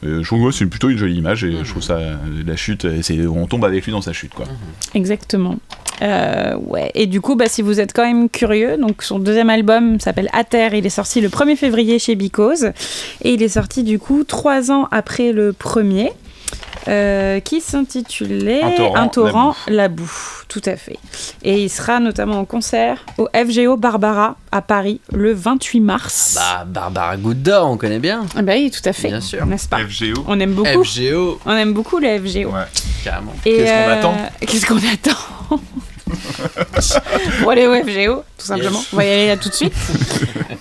Euh, 0.03 0.21
je 0.21 0.27
trouve 0.27 0.45
que 0.49 0.51
c'est 0.51 0.65
plutôt 0.65 0.89
une 0.89 0.97
jolie 0.97 1.15
image 1.15 1.45
et 1.45 1.63
je 1.63 1.69
trouve 1.69 1.81
ça, 1.81 1.97
la 2.45 2.55
chute, 2.57 2.85
on 3.33 3.47
tombe 3.47 3.63
avec 3.63 3.85
lui 3.85 3.93
dans 3.93 4.01
sa 4.01 4.11
chute 4.11 4.33
quoi. 4.33 4.45
Exactement. 4.93 5.57
Euh, 6.01 6.55
ouais. 6.57 6.91
Et 6.95 7.05
du 7.07 7.21
coup, 7.21 7.35
bah, 7.35 7.45
si 7.47 7.61
vous 7.61 7.79
êtes 7.79 7.93
quand 7.93 8.03
même 8.05 8.29
curieux, 8.29 8.77
donc 8.77 9.03
son 9.03 9.19
deuxième 9.19 9.49
album 9.49 9.99
s'appelle 10.01 10.29
À 10.33 10.43
Terre. 10.43 10.73
Il 10.73 10.85
est 10.85 10.89
sorti 10.89 11.21
le 11.21 11.29
1er 11.29 11.55
février 11.55 11.99
chez 11.99 12.15
Because. 12.15 12.71
Et 13.21 13.33
il 13.33 13.43
est 13.43 13.47
sorti 13.49 13.83
du 13.83 13.99
coup 13.99 14.23
trois 14.23 14.71
ans 14.71 14.87
après 14.91 15.31
le 15.31 15.53
premier. 15.53 16.11
Euh, 16.87 17.39
qui 17.39 17.61
s'intitulait 17.61 18.61
Un 18.95 19.07
torrent, 19.07 19.55
la 19.67 19.87
boue. 19.87 20.11
Tout 20.47 20.61
à 20.65 20.75
fait. 20.75 20.97
Et 21.43 21.63
il 21.63 21.69
sera 21.69 21.99
notamment 21.99 22.39
en 22.39 22.45
concert 22.45 23.05
au 23.17 23.27
FGO 23.33 23.77
Barbara 23.77 24.35
à 24.51 24.61
Paris 24.61 25.01
le 25.11 25.33
28 25.33 25.79
mars. 25.79 26.35
Bah, 26.35 26.65
Barbara 26.65 27.17
d'Or, 27.17 27.69
on 27.71 27.77
connaît 27.77 27.99
bien. 27.99 28.25
Ah 28.35 28.41
bah 28.41 28.53
oui, 28.55 28.71
tout 28.71 28.87
à 28.87 28.93
fait. 28.93 29.07
Bien 29.07 29.21
sûr. 29.21 29.45
N'est-ce 29.45 29.67
pas 29.67 29.79
FGO. 29.79 30.23
On 30.27 30.39
aime 30.39 30.53
beaucoup. 30.53 30.83
FGO, 30.83 31.39
On 31.45 31.53
aime 31.53 31.73
beaucoup 31.73 31.99
le 31.99 32.19
FGO. 32.19 32.49
Ouais. 32.49 32.65
carrément. 33.03 33.33
Et, 33.45 33.55
Qu'est-ce 33.55 33.71
qu'on 33.71 33.89
euh, 33.89 33.99
attend? 33.99 34.15
Qu'est-ce 34.41 34.65
qu'on 34.65 34.77
attend? 34.77 35.59
Pour 37.41 37.51
aller 37.51 37.67
au 37.67 37.73
FGO, 37.75 38.23
tout 38.37 38.45
simplement. 38.45 38.79
Yes. 38.79 38.89
On 38.93 38.97
va 38.97 39.05
y 39.05 39.11
aller 39.11 39.27
là 39.27 39.37
tout 39.37 39.49
de 39.49 39.53
suite. 39.53 39.73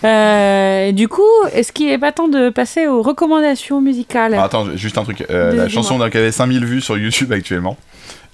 Euh, 0.04 0.92
du 0.92 1.08
coup, 1.08 1.22
est-ce 1.52 1.72
qu'il 1.72 1.88
est 1.88 1.98
pas 1.98 2.12
temps 2.12 2.28
de 2.28 2.50
passer 2.50 2.86
aux 2.86 3.02
recommandations 3.02 3.80
musicales 3.80 4.32
Alors, 4.34 4.44
attends, 4.44 4.76
juste 4.76 4.98
un 4.98 5.04
truc. 5.04 5.24
euh, 5.30 5.54
la 5.54 5.68
chanson 5.68 5.98
donc, 5.98 6.14
avait 6.16 6.32
5000 6.32 6.64
vues 6.64 6.80
sur 6.80 6.96
YouTube 6.98 7.32
actuellement 7.32 7.76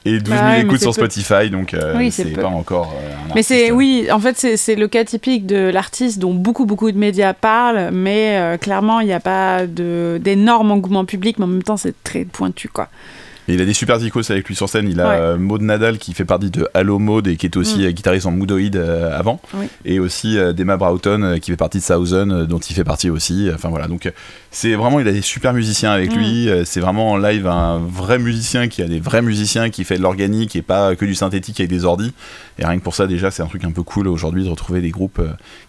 et 0.04 0.20
12 0.20 0.28
000 0.28 0.38
Bah 0.40 0.50
ouais, 0.52 0.60
écoutes 0.62 0.80
sur 0.80 0.94
peu. 0.94 1.02
Spotify, 1.06 1.50
donc 1.50 1.75
euh, 1.75 1.94
Oui, 1.96 2.10
c'est 2.10 2.25
pas 2.26 2.46
encore. 2.46 2.94
euh, 2.96 3.30
un 3.30 3.34
Mais 3.34 3.42
c'est 3.42 3.70
oui, 3.72 4.06
en 4.10 4.20
fait 4.20 4.56
c'est 4.56 4.75
le 4.76 4.88
cas 4.88 5.04
typique 5.04 5.44
de 5.44 5.68
l'artiste 5.68 6.18
dont 6.20 6.32
beaucoup 6.32 6.64
beaucoup 6.66 6.90
de 6.90 6.96
médias 6.96 7.34
parlent, 7.34 7.90
mais 7.92 8.56
clairement 8.60 9.00
il 9.00 9.06
n'y 9.06 9.12
a 9.12 9.20
pas 9.20 9.66
d'énorme 9.66 10.70
engouement 10.70 11.04
public, 11.04 11.38
mais 11.38 11.44
en 11.44 11.48
même 11.48 11.62
temps 11.64 11.76
c'est 11.76 11.94
très 12.04 12.25
pointu 12.25 12.68
quoi. 12.68 12.88
Et 13.48 13.54
il 13.54 13.60
a 13.62 13.64
des 13.64 13.72
super 13.72 13.96
icos 14.04 14.30
avec 14.30 14.46
lui 14.46 14.54
sur 14.54 14.68
scène. 14.68 14.88
Il 14.90 15.00
a 15.00 15.08
Ouais. 15.08 15.16
euh, 15.18 15.38
Maud 15.38 15.62
Nadal 15.62 15.96
qui 15.98 16.12
fait 16.12 16.26
partie 16.26 16.50
de 16.50 16.68
Halo 16.74 16.98
Maud 16.98 17.26
et 17.26 17.36
qui 17.36 17.46
était 17.46 17.56
aussi 17.56 17.78
Mm. 17.78 17.84
euh, 17.86 17.90
guitariste 17.92 18.26
en 18.26 18.30
Moodoid 18.30 18.76
euh, 18.76 19.18
avant. 19.18 19.40
Oui. 19.54 19.66
Et 19.86 19.98
aussi 20.00 20.36
Dema 20.54 20.76
Broughton 20.76 21.38
qui 21.40 21.50
fait 21.50 21.56
partie 21.56 21.78
de 21.78 21.84
Thousand 21.84 22.28
euh, 22.30 22.44
dont 22.44 22.58
il 22.58 22.74
fait 22.74 22.84
partie 22.84 23.08
aussi. 23.08 23.48
Enfin 23.54 23.70
voilà, 23.70 23.86
donc 23.88 24.12
c'est 24.50 24.74
vraiment, 24.74 25.00
il 25.00 25.08
a 25.08 25.12
des 25.12 25.22
super 25.22 25.54
musiciens 25.54 25.90
avec 25.92 26.14
Mm. 26.14 26.18
lui. 26.18 26.48
C'est 26.66 26.80
vraiment 26.80 27.10
en 27.12 27.16
live 27.16 27.46
un 27.46 27.78
vrai 27.78 28.18
musicien 28.18 28.68
qui 28.68 28.82
a 28.82 28.86
des 28.86 29.00
vrais 29.00 29.22
musiciens 29.22 29.70
qui 29.70 29.84
fait 29.84 29.96
de 29.96 30.02
l'organique 30.02 30.54
et 30.54 30.62
pas 30.62 30.94
que 30.94 31.06
du 31.06 31.14
synthétique 31.14 31.58
avec 31.60 31.70
des 31.70 31.84
ordis. 31.86 32.12
Et 32.58 32.66
rien 32.66 32.76
que 32.78 32.82
pour 32.84 32.94
ça, 32.94 33.06
déjà, 33.06 33.30
c'est 33.30 33.42
un 33.42 33.46
truc 33.46 33.64
un 33.64 33.70
peu 33.70 33.82
cool 33.82 34.08
aujourd'hui 34.08 34.44
de 34.44 34.50
retrouver 34.50 34.80
des 34.82 34.90
groupes 34.90 35.22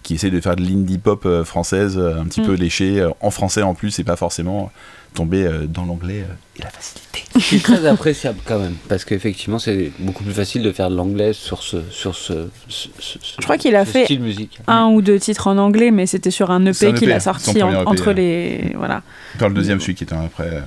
qui 0.03 0.15
essaient 0.15 0.31
de 0.31 0.41
faire 0.41 0.55
de 0.57 0.63
l'indie 0.63 0.97
pop 0.97 1.25
française 1.45 1.97
un 1.97 2.25
petit 2.25 2.41
Mm. 2.41 2.45
peu 2.45 2.53
léché 2.55 3.07
en 3.21 3.31
français 3.31 3.61
en 3.61 3.73
plus 3.73 3.99
et 3.99 4.03
pas 4.03 4.15
forcément 4.17 4.71
tomber 5.13 5.43
euh, 5.45 5.65
dans 5.67 5.85
l'anglais 5.85 6.21
euh, 6.27 6.33
et 6.59 6.63
la 6.63 6.69
facilité. 6.69 7.23
C'est 7.39 7.61
très 7.63 7.85
appréciable 7.85 8.39
quand 8.45 8.59
même, 8.59 8.75
parce 8.87 9.05
qu'effectivement, 9.05 9.59
c'est 9.59 9.91
beaucoup 9.99 10.23
plus 10.23 10.33
facile 10.33 10.61
de 10.63 10.71
faire 10.71 10.89
de 10.89 10.95
l'anglais 10.95 11.33
sur 11.33 11.63
ce, 11.63 11.77
sur 11.91 12.15
ce, 12.15 12.49
ce- 12.67 12.89
ce- 12.99 13.17
Je 13.39 13.43
crois 13.43 13.57
qu'il 13.57 13.75
a 13.75 13.85
ce 13.85 13.91
fait 13.91 14.03
style 14.05 14.21
musique. 14.21 14.59
Un 14.67 14.87
ou 14.87 15.01
deux 15.01 15.19
titres 15.19 15.47
en 15.47 15.57
anglais, 15.57 15.91
mais 15.91 16.05
c'était 16.05 16.31
sur 16.31 16.51
un 16.51 16.65
EP 16.65 16.93
qu'il 16.93 17.11
a 17.11 17.19
son 17.19 17.33
sorti 17.33 17.61
en- 17.63 17.69
EP, 17.71 17.77
entre 17.87 18.11
les 18.11 18.73
voilà 18.75 19.01
Dans 19.39 19.47
le 19.47 19.53
deuxième, 19.53 19.79
celui 19.81 19.95
qui 19.95 20.03
était 20.03 20.15
après, 20.15 20.47
euh, 20.51 20.61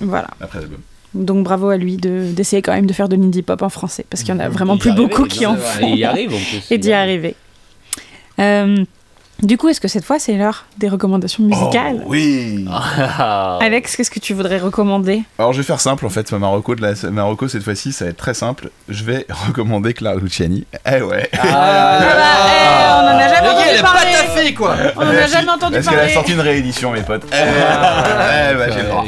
voilà. 0.00 0.28
après 0.40 0.60
l'album. 0.60 0.80
Donc 1.14 1.42
bravo 1.44 1.68
à 1.70 1.76
lui 1.76 1.96
de- 1.96 2.30
d'essayer 2.32 2.60
quand 2.62 2.72
même 2.74 2.86
de 2.86 2.92
faire 2.92 3.08
de 3.08 3.16
l'indie 3.16 3.42
pop 3.42 3.62
en 3.62 3.68
français, 3.70 4.04
parce 4.10 4.22
qu'il 4.22 4.34
y 4.34 4.36
en 4.36 4.40
a 4.40 4.48
vraiment 4.48 4.74
y 4.76 4.78
plus 4.78 4.92
beaucoup 4.92 5.24
qui 5.24 5.46
en 5.46 5.56
font. 5.56 5.94
Et 6.70 6.78
d'y 6.78 6.92
arriver. 6.92 7.34
Euh, 8.40 8.84
Du 9.42 9.56
coup, 9.56 9.68
est-ce 9.68 9.80
que 9.80 9.86
cette 9.86 10.04
fois 10.04 10.18
c'est 10.18 10.32
l'heure 10.36 10.64
des 10.78 10.88
recommandations 10.88 11.44
musicales 11.44 11.98
Oh, 12.00 12.08
oui 12.08 12.66
Ah. 12.68 13.58
Alex, 13.62 13.94
qu'est-ce 13.96 14.10
que 14.10 14.18
tu 14.18 14.34
voudrais 14.34 14.58
recommander? 14.58 15.22
Alors 15.38 15.52
je 15.52 15.58
vais 15.58 15.64
faire 15.64 15.78
simple 15.80 16.04
en 16.06 16.08
fait, 16.08 16.32
ma 16.32 16.48
reco, 16.48 16.74
de 16.74 16.82
la, 16.82 16.94
ma 17.12 17.22
reco, 17.22 17.46
cette 17.46 17.62
fois-ci 17.62 17.92
ça 17.92 18.06
va 18.06 18.10
être 18.10 18.16
très 18.16 18.34
simple. 18.34 18.70
Je 18.88 19.04
vais 19.04 19.26
recommander 19.46 19.94
Clara 19.94 20.16
Luciani. 20.16 20.66
Eh 20.84 21.02
ouais 21.02 21.30
Ah 21.40 21.98
bah, 22.00 22.06
eh, 22.48 23.00
on 23.00 23.14
en 23.14 23.18
a 23.18 23.28
jamais 23.28 23.48
entendu 23.48 23.78
a 23.78 23.82
pas 23.82 23.92
parler 23.92 24.10
taffé 24.12 24.54
quoi 24.54 24.74
On 24.96 25.02
en 25.02 25.08
a 25.08 25.26
jamais 25.28 25.50
entendu 25.50 25.74
Parce 25.74 25.86
qu'elle 25.86 25.94
a 25.94 25.98
parler 25.98 26.14
sorti 26.14 26.32
une 26.32 26.40
réédition 26.40 26.90
mes 26.90 27.02
potes. 27.02 27.22
Eh, 27.32 27.36
eh, 27.36 28.54
bah, 28.56 28.70
j'ai 28.72 28.82
le 28.82 28.88
droit. 28.88 29.04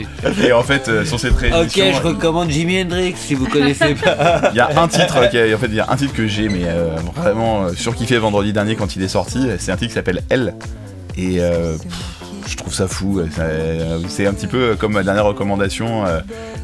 Et 0.46 0.52
en 0.52 0.62
fait 0.62 0.88
euh, 0.88 1.04
sur 1.04 1.18
cette 1.18 1.32
Ok, 1.32 1.40
réédition, 1.40 1.92
je 1.92 2.02
recommande 2.02 2.50
Jimi 2.50 2.80
Hendrix 2.82 3.14
si 3.16 3.34
vous 3.34 3.48
connaissez 3.48 3.96
pas. 3.96 4.42
il 4.52 4.56
y 4.56 4.60
a 4.60 4.70
un 4.80 4.86
titre 4.86 5.28
qui 5.28 5.38
a- 5.38 5.56
en 5.56 5.58
fait 5.58 5.66
il 5.66 5.74
y 5.74 5.80
a 5.80 5.86
un 5.90 5.96
titre 5.96 6.14
que 6.14 6.28
j'ai 6.28 6.48
mais 6.48 6.62
euh, 6.66 6.94
vraiment 7.16 7.64
euh, 7.64 7.72
surkiffé 7.74 8.16
vendredi 8.18 8.52
dernier 8.52 8.76
quand 8.76 8.94
il 8.94 9.02
est 9.02 9.08
sorti. 9.08 9.48
C'est 9.58 9.72
un 9.72 9.76
titre 9.76 9.88
qui 9.88 9.94
s'appelle 9.94 10.19
Elle. 10.28 10.54
Et 11.16 11.40
euh, 11.40 11.76
je 12.46 12.56
trouve 12.56 12.74
ça 12.74 12.88
fou. 12.88 13.20
C'est 14.08 14.26
un 14.26 14.32
petit 14.32 14.46
peu 14.46 14.76
comme 14.78 14.92
ma 14.92 15.02
dernière 15.02 15.24
recommandation, 15.24 16.06
euh, 16.06 16.20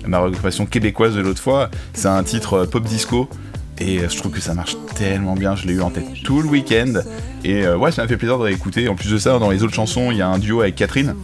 ma 0.06 0.18
recommandation 0.18 0.66
québécoise 0.66 1.14
de 1.14 1.20
l'autre 1.20 1.42
fois. 1.42 1.70
C'est 1.94 2.08
un 2.08 2.22
titre 2.22 2.54
euh, 2.54 2.66
pop 2.66 2.82
disco. 2.84 3.28
Et 3.78 3.98
je 3.98 4.16
trouve 4.16 4.32
que 4.32 4.40
ça 4.40 4.54
marche 4.54 4.74
tellement 4.94 5.34
bien, 5.34 5.54
je 5.54 5.66
l'ai 5.66 5.74
eu 5.74 5.82
en 5.82 5.90
tête 5.90 6.06
tout 6.24 6.40
le 6.40 6.48
week-end. 6.48 6.94
Et 7.44 7.68
ouais, 7.68 7.92
ça 7.92 8.00
m'a 8.00 8.08
fait 8.08 8.16
plaisir 8.16 8.38
de 8.38 8.44
réécouter. 8.44 8.88
En 8.88 8.94
plus 8.94 9.12
de 9.12 9.18
ça, 9.18 9.38
dans 9.38 9.50
les 9.50 9.62
autres 9.62 9.74
chansons, 9.74 10.10
il 10.10 10.16
y 10.16 10.22
a 10.22 10.28
un 10.28 10.38
duo 10.38 10.62
avec 10.62 10.76
Catherine 10.76 11.14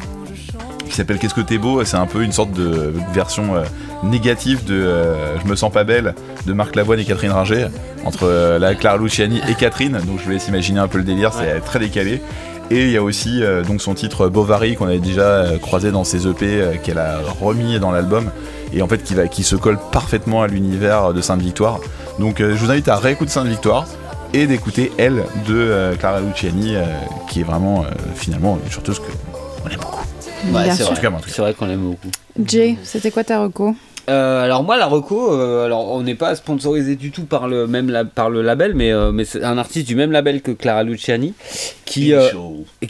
qui 0.93 0.99
s'appelle 0.99 1.19
Qu'est-ce 1.19 1.35
que 1.35 1.41
t'es 1.41 1.59
beau 1.59 1.83
C'est 1.85 1.97
un 1.97 2.07
peu 2.07 2.23
une 2.23 2.33
sorte 2.33 2.53
de 2.53 2.93
version 3.13 3.57
euh, 3.57 3.63
négative 4.05 4.65
de 4.65 4.75
euh, 4.75 5.39
Je 5.41 5.49
me 5.49 5.57
sens 5.57 5.73
pas 5.73 5.85
belle 5.85 6.15
de 6.47 6.53
Marc 6.53 6.77
Lavoine 6.77 7.01
et 7.01 7.05
Catherine 7.05 7.33
Ringer 7.33 7.69
entre 8.05 8.25
euh, 8.25 8.59
la 8.59 8.75
Clara 8.75 8.99
Luciani 8.99 9.41
et 9.49 9.55
Catherine. 9.55 9.99
Donc 10.07 10.19
je 10.21 10.25
vous 10.25 10.31
laisse 10.31 10.49
imaginer 10.49 10.81
un 10.81 10.89
peu 10.89 10.99
le 10.99 11.05
délire, 11.05 11.33
c'est 11.33 11.61
très 11.61 11.79
décalé. 11.79 12.21
Et 12.71 12.85
il 12.85 12.91
y 12.91 12.97
a 12.97 13.03
aussi 13.03 13.43
donc 13.67 13.83
son 13.83 13.93
titre 13.93 14.29
Bovary 14.29 14.77
qu'on 14.77 14.87
avait 14.87 14.99
déjà 14.99 15.45
croisé 15.61 15.91
dans 15.91 16.05
ses 16.05 16.27
EP 16.27 16.81
qu'elle 16.83 16.97
a 16.97 17.19
remis 17.39 17.79
dans 17.79 17.91
l'album 17.91 18.31
et 18.73 18.81
en 18.81 18.89
fait 18.89 19.03
qui, 19.03 19.15
va, 19.15 19.27
qui 19.29 19.43
se 19.43 19.57
colle 19.57 19.79
parfaitement 19.91 20.43
à 20.43 20.47
l'univers 20.47 21.13
de 21.13 21.21
Sainte-Victoire. 21.21 21.81
Donc 22.19 22.37
je 22.39 22.55
vous 22.55 22.71
invite 22.71 22.89
à 22.89 22.97
réécouter 22.97 23.33
Sainte-Victoire 23.33 23.87
et 24.33 24.47
d'écouter 24.47 24.91
Elle 24.97 25.25
de 25.47 25.93
Clara 25.99 26.21
Luciani 26.21 26.77
qui 27.29 27.41
est 27.41 27.45
vraiment 27.45 27.85
finalement 28.15 28.59
une 28.65 28.71
chanteuse 28.71 29.01
que 29.01 29.13
on 29.67 29.69
aime 29.69 29.81
beaucoup. 29.81 30.02
Ouais, 30.45 30.71
c'est 30.71 31.41
vrai 31.43 31.55
qu'on 31.55 31.67
l'aime 31.67 31.81
beaucoup. 31.81 32.09
Jay, 32.45 32.77
c'était 32.83 33.11
quoi 33.11 33.25
ta 33.25 33.41
reco? 33.43 33.75
Euh, 34.11 34.43
alors 34.43 34.65
moi 34.65 34.77
la 34.77 34.87
reco, 34.87 35.33
euh, 35.33 35.65
alors 35.65 35.93
on 35.93 36.03
n'est 36.03 36.17
pas 36.17 36.35
sponsorisé 36.35 36.97
du 36.97 37.13
tout 37.13 37.25
par 37.25 37.47
le 37.47 37.69
même 37.69 37.89
la- 37.89 38.05
par 38.05 38.31
le 38.31 38.43
label, 38.43 38.75
mais 38.75 38.93
euh, 38.93 39.13
mais 39.13 39.25
c'est 39.25 39.45
un 39.45 39.59
artiste 39.59 39.87
du 39.87 39.95
même 39.95 40.11
label 40.11 40.43
que 40.43 40.51
Clara 40.51 40.83
Luciani, 40.83 41.35
qui 41.93 42.15
euh, 42.15 42.29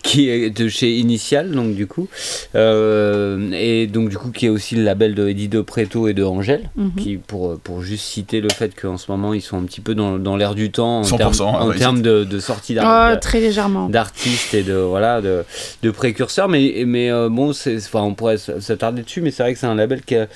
qui 0.03 0.29
est 0.29 0.51
de 0.51 0.69
chez 0.69 0.97
Initial 0.99 1.51
donc 1.51 1.75
du 1.75 1.87
coup 1.87 2.09
euh, 2.55 3.51
et 3.53 3.87
donc 3.87 4.09
du 4.09 4.19
coup 4.19 4.31
qui 4.31 4.47
est 4.47 4.49
aussi 4.49 4.77
le 4.77 4.83
label 4.85 5.15
de 5.15 5.29
Eddie 5.29 5.49
De 5.49 5.61
Preto 5.61 6.09
et 6.09 6.15
de 6.15 6.23
Angèle, 6.25 6.71
Mhm. 6.77 6.93
qui 6.97 7.17
pour 7.17 7.59
pour 7.59 7.83
juste 7.83 8.05
citer 8.05 8.41
le 8.41 8.49
fait 8.51 8.73
qu'en 8.81 8.97
ce 8.99 9.11
moment 9.11 9.35
ils 9.35 9.41
sont 9.41 9.59
un 9.59 9.65
petit 9.65 9.81
peu 9.81 9.95
dans, 9.95 10.19
dans 10.19 10.37
l'air 10.37 10.55
du 10.55 10.71
temps 10.71 11.01
en 11.01 11.03
100%, 11.03 11.17
termes 11.17 11.33
en 11.41 11.69
ouais, 11.69 11.77
termes 11.77 12.03
de, 12.03 12.25
de 12.25 12.39
sortie 12.41 12.73
Oh, 12.73 12.83
d'art 12.83 13.21
Très 13.21 13.41
légèrement. 13.41 13.89
d'artistes 13.89 14.55
et 14.55 14.63
de 14.63 14.75
voilà 14.75 15.21
de, 15.21 15.45
de 15.83 15.91
précurseurs 15.91 16.49
mais 16.49 16.85
mais 16.87 17.11
euh, 17.11 17.29
bon 17.29 17.53
c'est 17.53 17.77
enfin 17.77 18.01
on 18.03 18.15
pourrait 18.15 18.39
s'attarder 18.39 19.03
dessus 19.03 19.21
mais 19.21 19.31
c'est 19.31 19.43
vrai 19.43 19.53
que 19.55 19.59
c'est 19.59 19.67
un 19.67 19.75
label 19.75 20.03
qui 20.03 20.17
a- 20.17 20.29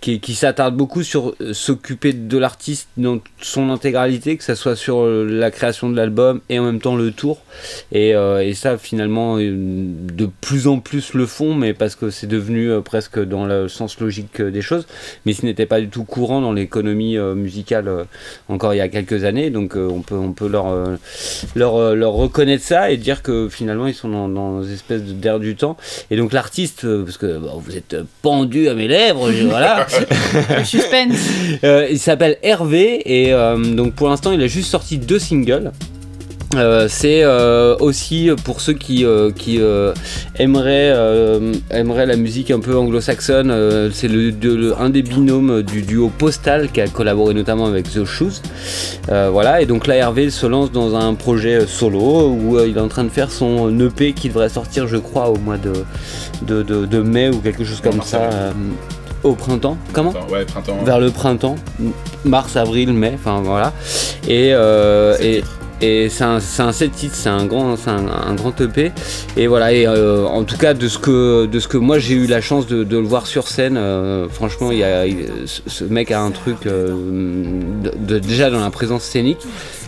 qui, 0.00 0.18
qui 0.20 0.34
s'attarde 0.34 0.74
beaucoup 0.76 1.02
sur 1.02 1.34
s'occuper 1.52 2.12
de 2.12 2.38
l'artiste 2.38 2.88
dans 2.96 3.18
son 3.40 3.70
intégralité 3.70 4.36
que 4.36 4.42
ça 4.44 4.56
soit 4.56 4.74
sur 4.76 5.04
la 5.06 5.50
création 5.50 5.88
de 5.90 5.96
l'album 5.96 6.40
et 6.48 6.58
en 6.58 6.64
même 6.64 6.80
temps 6.80 6.96
le 6.96 7.10
tour 7.12 7.38
et, 7.92 8.11
euh, 8.14 8.40
et 8.42 8.54
ça 8.54 8.78
finalement 8.78 9.38
euh, 9.38 9.50
de 9.52 10.28
plus 10.40 10.66
en 10.66 10.78
plus 10.78 11.14
le 11.14 11.26
font 11.26 11.54
mais 11.54 11.74
parce 11.74 11.94
que 11.96 12.10
c'est 12.10 12.26
devenu 12.26 12.70
euh, 12.70 12.80
presque 12.80 13.18
dans 13.22 13.44
le 13.46 13.68
sens 13.68 13.98
logique 14.00 14.40
euh, 14.40 14.50
des 14.50 14.62
choses 14.62 14.86
mais 15.26 15.32
ce 15.32 15.44
n'était 15.44 15.66
pas 15.66 15.80
du 15.80 15.88
tout 15.88 16.04
courant 16.04 16.40
dans 16.40 16.52
l'économie 16.52 17.16
musicale 17.18 17.90
encore 18.48 18.74
il 18.74 18.78
y 18.78 18.80
a 18.80 18.88
quelques 18.88 19.24
années 19.24 19.50
donc 19.50 19.74
on 19.76 20.00
peut 20.00 20.14
on 20.16 20.32
peut 20.32 20.48
leur 20.48 20.66
leur, 21.54 21.94
leur 21.94 22.12
reconnaître 22.12 22.64
ça 22.64 22.90
et 22.90 22.96
dire 22.96 23.22
que 23.22 23.48
finalement 23.48 23.86
ils 23.86 23.94
sont 23.94 24.08
dans, 24.08 24.28
dans 24.28 24.62
une 24.62 24.72
espèce 24.72 25.02
de- 25.02 25.12
d'air 25.12 25.38
du 25.40 25.56
temps. 25.56 25.76
Et 26.10 26.16
donc 26.16 26.32
l'artiste, 26.32 26.86
parce 27.04 27.16
que 27.18 27.38
bon, 27.38 27.58
vous 27.58 27.76
êtes 27.76 27.96
pendu 28.22 28.68
à 28.68 28.74
mes 28.74 28.88
lèvres, 28.88 29.30
voilà, 29.48 29.86
Le 30.58 30.64
suspense. 30.64 31.18
Il 31.90 31.98
s'appelle 31.98 32.36
Hervé 32.42 33.02
et 33.04 33.32
donc 33.74 33.94
pour 33.94 34.08
l'instant 34.08 34.32
il 34.32 34.42
a 34.42 34.46
juste 34.46 34.70
sorti 34.70 34.98
deux 34.98 35.18
singles. 35.18 35.72
Euh, 36.54 36.86
c'est 36.86 37.22
euh, 37.24 37.76
aussi 37.80 38.28
pour 38.44 38.60
ceux 38.60 38.74
qui, 38.74 39.06
euh, 39.06 39.30
qui 39.30 39.58
euh, 39.58 39.94
aimeraient, 40.38 40.92
euh, 40.94 41.54
aimeraient 41.70 42.04
la 42.04 42.16
musique 42.16 42.50
un 42.50 42.60
peu 42.60 42.76
anglo-saxonne, 42.76 43.50
euh, 43.50 43.90
c'est 43.90 44.08
le, 44.08 44.32
de- 44.32 44.54
le- 44.54 44.78
un 44.78 44.90
des 44.90 45.00
binômes 45.00 45.62
du 45.62 45.80
duo 45.80 46.10
Postal 46.18 46.70
qui 46.70 46.82
a 46.82 46.88
collaboré 46.88 47.32
notamment 47.32 47.64
avec 47.66 47.90
The 47.90 48.04
Shoes. 48.04 48.42
Euh, 49.10 49.30
voilà, 49.32 49.62
et 49.62 49.66
donc 49.66 49.86
là 49.86 49.94
Hervé 49.96 50.28
se 50.28 50.44
lance 50.46 50.70
dans 50.70 50.94
un 50.94 51.14
projet 51.14 51.66
solo 51.66 52.28
où 52.28 52.58
euh, 52.58 52.66
il 52.68 52.76
est 52.76 52.80
en 52.80 52.88
train 52.88 53.04
de 53.04 53.08
faire 53.08 53.30
son 53.30 53.78
EP 53.80 54.12
qui 54.12 54.28
devrait 54.28 54.50
sortir, 54.50 54.86
je 54.86 54.98
crois, 54.98 55.30
au 55.30 55.36
mois 55.38 55.56
de, 55.56 55.72
de, 56.46 56.62
de- 56.62 56.84
de 56.84 56.98
mai 57.00 57.30
ou 57.30 57.38
quelque 57.38 57.64
chose 57.64 57.80
comme 57.80 58.02
ça. 58.02 58.18
euh, 58.30 58.52
au 59.24 59.34
printemps 59.36 59.78
Comment 59.92 60.10
Enfin, 60.10 60.32
ouais, 60.34 60.44
printemps. 60.44 60.76
vers 60.84 60.98
le 60.98 61.10
printemps, 61.10 61.54
mars, 62.24 62.56
avril, 62.56 62.92
mai, 62.92 63.12
enfin 63.14 63.40
voilà. 63.42 63.72
Et, 64.28 64.50
euh, 64.52 65.16
et, 65.82 66.08
c'est 66.08 66.24
un, 66.24 66.38
un 66.58 66.72
set 66.72 66.92
titres, 66.92 67.14
c'est 67.14 67.28
un 67.28 67.46
grand, 67.46 67.76
un, 67.86 68.08
un 68.08 68.34
grand 68.34 68.58
EP. 68.60 68.92
Et 69.36 69.46
voilà, 69.46 69.72
et 69.72 69.86
euh, 69.86 70.26
en 70.26 70.44
tout 70.44 70.56
cas 70.56 70.74
de 70.74 70.88
ce 70.88 70.98
que, 70.98 71.46
de 71.46 71.60
ce 71.60 71.68
que 71.68 71.76
moi 71.76 71.98
j'ai 71.98 72.14
eu 72.14 72.26
la 72.26 72.40
chance 72.40 72.66
de, 72.66 72.84
le 72.84 73.06
voir 73.06 73.26
sur 73.26 73.48
scène, 73.48 73.76
euh, 73.76 74.28
franchement, 74.28 74.70
il 74.70 74.78
y 74.78 74.84
a, 74.84 75.04
ce 75.66 75.84
mec 75.84 76.10
a 76.10 76.20
un 76.20 76.30
truc 76.30 76.66
euh, 76.66 76.94
déjà 77.98 78.50
dans 78.50 78.60
la 78.60 78.70
présence 78.70 79.02
scénique. 79.02 79.40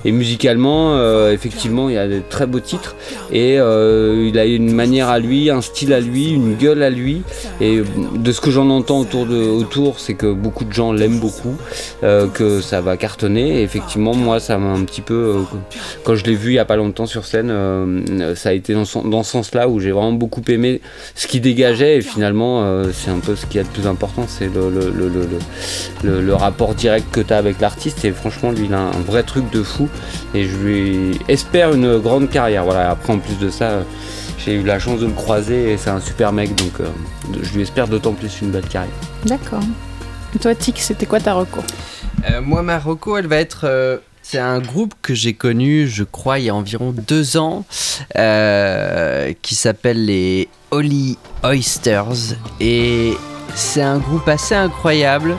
Et 0.05 0.13
musicalement, 0.13 0.97
euh, 0.97 1.33
effectivement, 1.33 1.89
il 1.89 1.95
y 1.95 1.99
a 1.99 2.07
de 2.07 2.21
très 2.29 2.47
beaux 2.47 2.61
titres. 2.61 2.95
Et 3.33 3.59
euh, 3.59 4.27
il 4.29 4.39
a 4.39 4.45
une 4.45 4.73
manière 4.73 5.09
à 5.09 5.19
lui, 5.19 5.51
un 5.51 5.61
style 5.61 5.93
à 5.93 6.01
lui, 6.01 6.31
une 6.31 6.55
gueule 6.57 6.83
à 6.83 6.91
lui. 6.91 7.23
Et 7.61 7.83
de 8.15 8.33
ce 8.33 8.41
que 8.41 8.51
j'en 8.51 8.69
entends 8.71 9.01
autour, 9.01 9.99
c'est 9.99 10.15
que 10.15 10.33
beaucoup 10.33 10.65
de 10.65 10.73
gens 10.73 10.93
l'aiment 10.93 11.21
beaucoup, 11.21 11.55
euh, 12.03 12.27
que 12.29 12.61
ça 12.61 12.81
va 12.81 12.97
cartonner. 12.97 13.61
Et 13.61 13.63
effectivement, 13.63 14.15
moi, 14.15 14.41
ça 14.41 14.59
m'a 14.59 14.73
un 14.73 14.85
petit 14.85 15.01
peu. 15.01 15.37
quand 16.05 16.15
je 16.15 16.25
l'ai 16.25 16.35
vu 16.35 16.51
il 16.53 16.55
y 16.55 16.59
a 16.59 16.65
pas 16.65 16.77
longtemps 16.77 17.07
sur 17.07 17.25
scène, 17.25 17.53
ça 18.35 18.51
a 18.51 18.53
été 18.53 18.75
dans, 18.75 18.85
son- 18.85 19.07
dans 19.09 19.23
ce 19.23 19.33
sens-là 19.33 19.69
où 19.69 19.81
j'ai 19.81 19.91
vraiment 19.93 20.13
beaucoup 20.13 20.43
aimé 20.49 20.81
ce 21.15 21.27
qu'il 21.27 21.41
dégageait. 21.41 21.97
Et 21.97 22.01
finalement, 22.03 22.85
c'est 22.93 23.11
un 23.11 23.19
peu 23.21 23.37
ce 23.37 23.47
qu'il 23.47 23.57
y 23.57 23.61
a 23.61 23.65
de 23.65 23.69
plus 23.69 23.87
important 23.87 24.27
c'est 24.29 24.47
le, 24.53 24.69
le- 24.71 24.93
le- 26.05 26.21
le 26.21 26.35
rapport 26.35 26.75
direct 26.75 27.07
que 27.11 27.21
tu 27.21 27.33
as 27.33 27.37
avec 27.39 27.61
l'artiste. 27.61 28.05
Et 28.05 28.11
franchement, 28.13 28.51
lui, 28.51 28.67
il 28.67 28.75
a 28.75 28.81
un 28.81 29.01
vrai 29.07 29.23
truc 29.23 29.51
de 29.51 29.63
fou. 29.63 29.89
Et 30.35 30.49
je 30.49 30.57
lui 30.57 31.21
espère 31.29 31.73
une 31.73 31.99
grande 31.99 32.31
carrière. 32.31 32.65
Voilà, 32.65 32.91
après, 32.91 33.13
en 33.13 33.19
plus 33.19 33.39
de 33.39 33.51
ça. 33.51 33.85
J'ai 34.45 34.57
eu 34.57 34.63
la 34.63 34.79
chance 34.79 35.01
de 35.01 35.07
le 35.07 35.13
croiser 35.13 35.73
et 35.73 35.79
c'est 35.79 35.89
un 35.89 36.01
super 36.01 36.31
mec, 36.31 36.55
donc 36.55 36.73
euh, 36.81 36.85
je 37.41 37.55
lui 37.55 37.63
espère 37.63 37.89
d'autant 37.89 38.13
plus 38.13 38.43
une 38.43 38.51
belle 38.51 38.69
carrière. 38.69 38.93
D'accord. 39.25 39.63
Et 40.35 40.39
toi, 40.39 40.55
Tic, 40.55 40.81
c'était 40.81 41.07
quoi 41.07 41.19
ta 41.19 41.33
reco? 41.33 41.61
Euh, 42.29 42.43
moi, 42.43 42.63
ma 42.63 42.79
reco, 42.79 43.17
elle 43.17 43.27
va 43.27 43.37
être. 43.37 43.63
euh, 43.65 43.97
c'est 44.21 44.39
un 44.39 44.59
groupe 44.59 44.95
que 45.01 45.15
j'ai 45.15 45.33
connu, 45.33 45.89
je 45.89 46.05
crois, 46.05 46.41
il 46.41 46.47
y 46.47 46.51
a 46.51 46.55
environ 46.55 46.93
deux 46.97 47.39
ans, 47.39 47.65
euh, 48.17 49.33
qui 49.41 49.55
s'appelle 49.55 50.05
les 50.05 50.49
Holy 50.71 51.17
Oysters. 51.43 52.37
Et 52.61 53.15
c'est 53.55 53.83
un 53.83 53.99
groupe 53.99 54.29
assez 54.29 54.55
incroyable. 54.55 55.37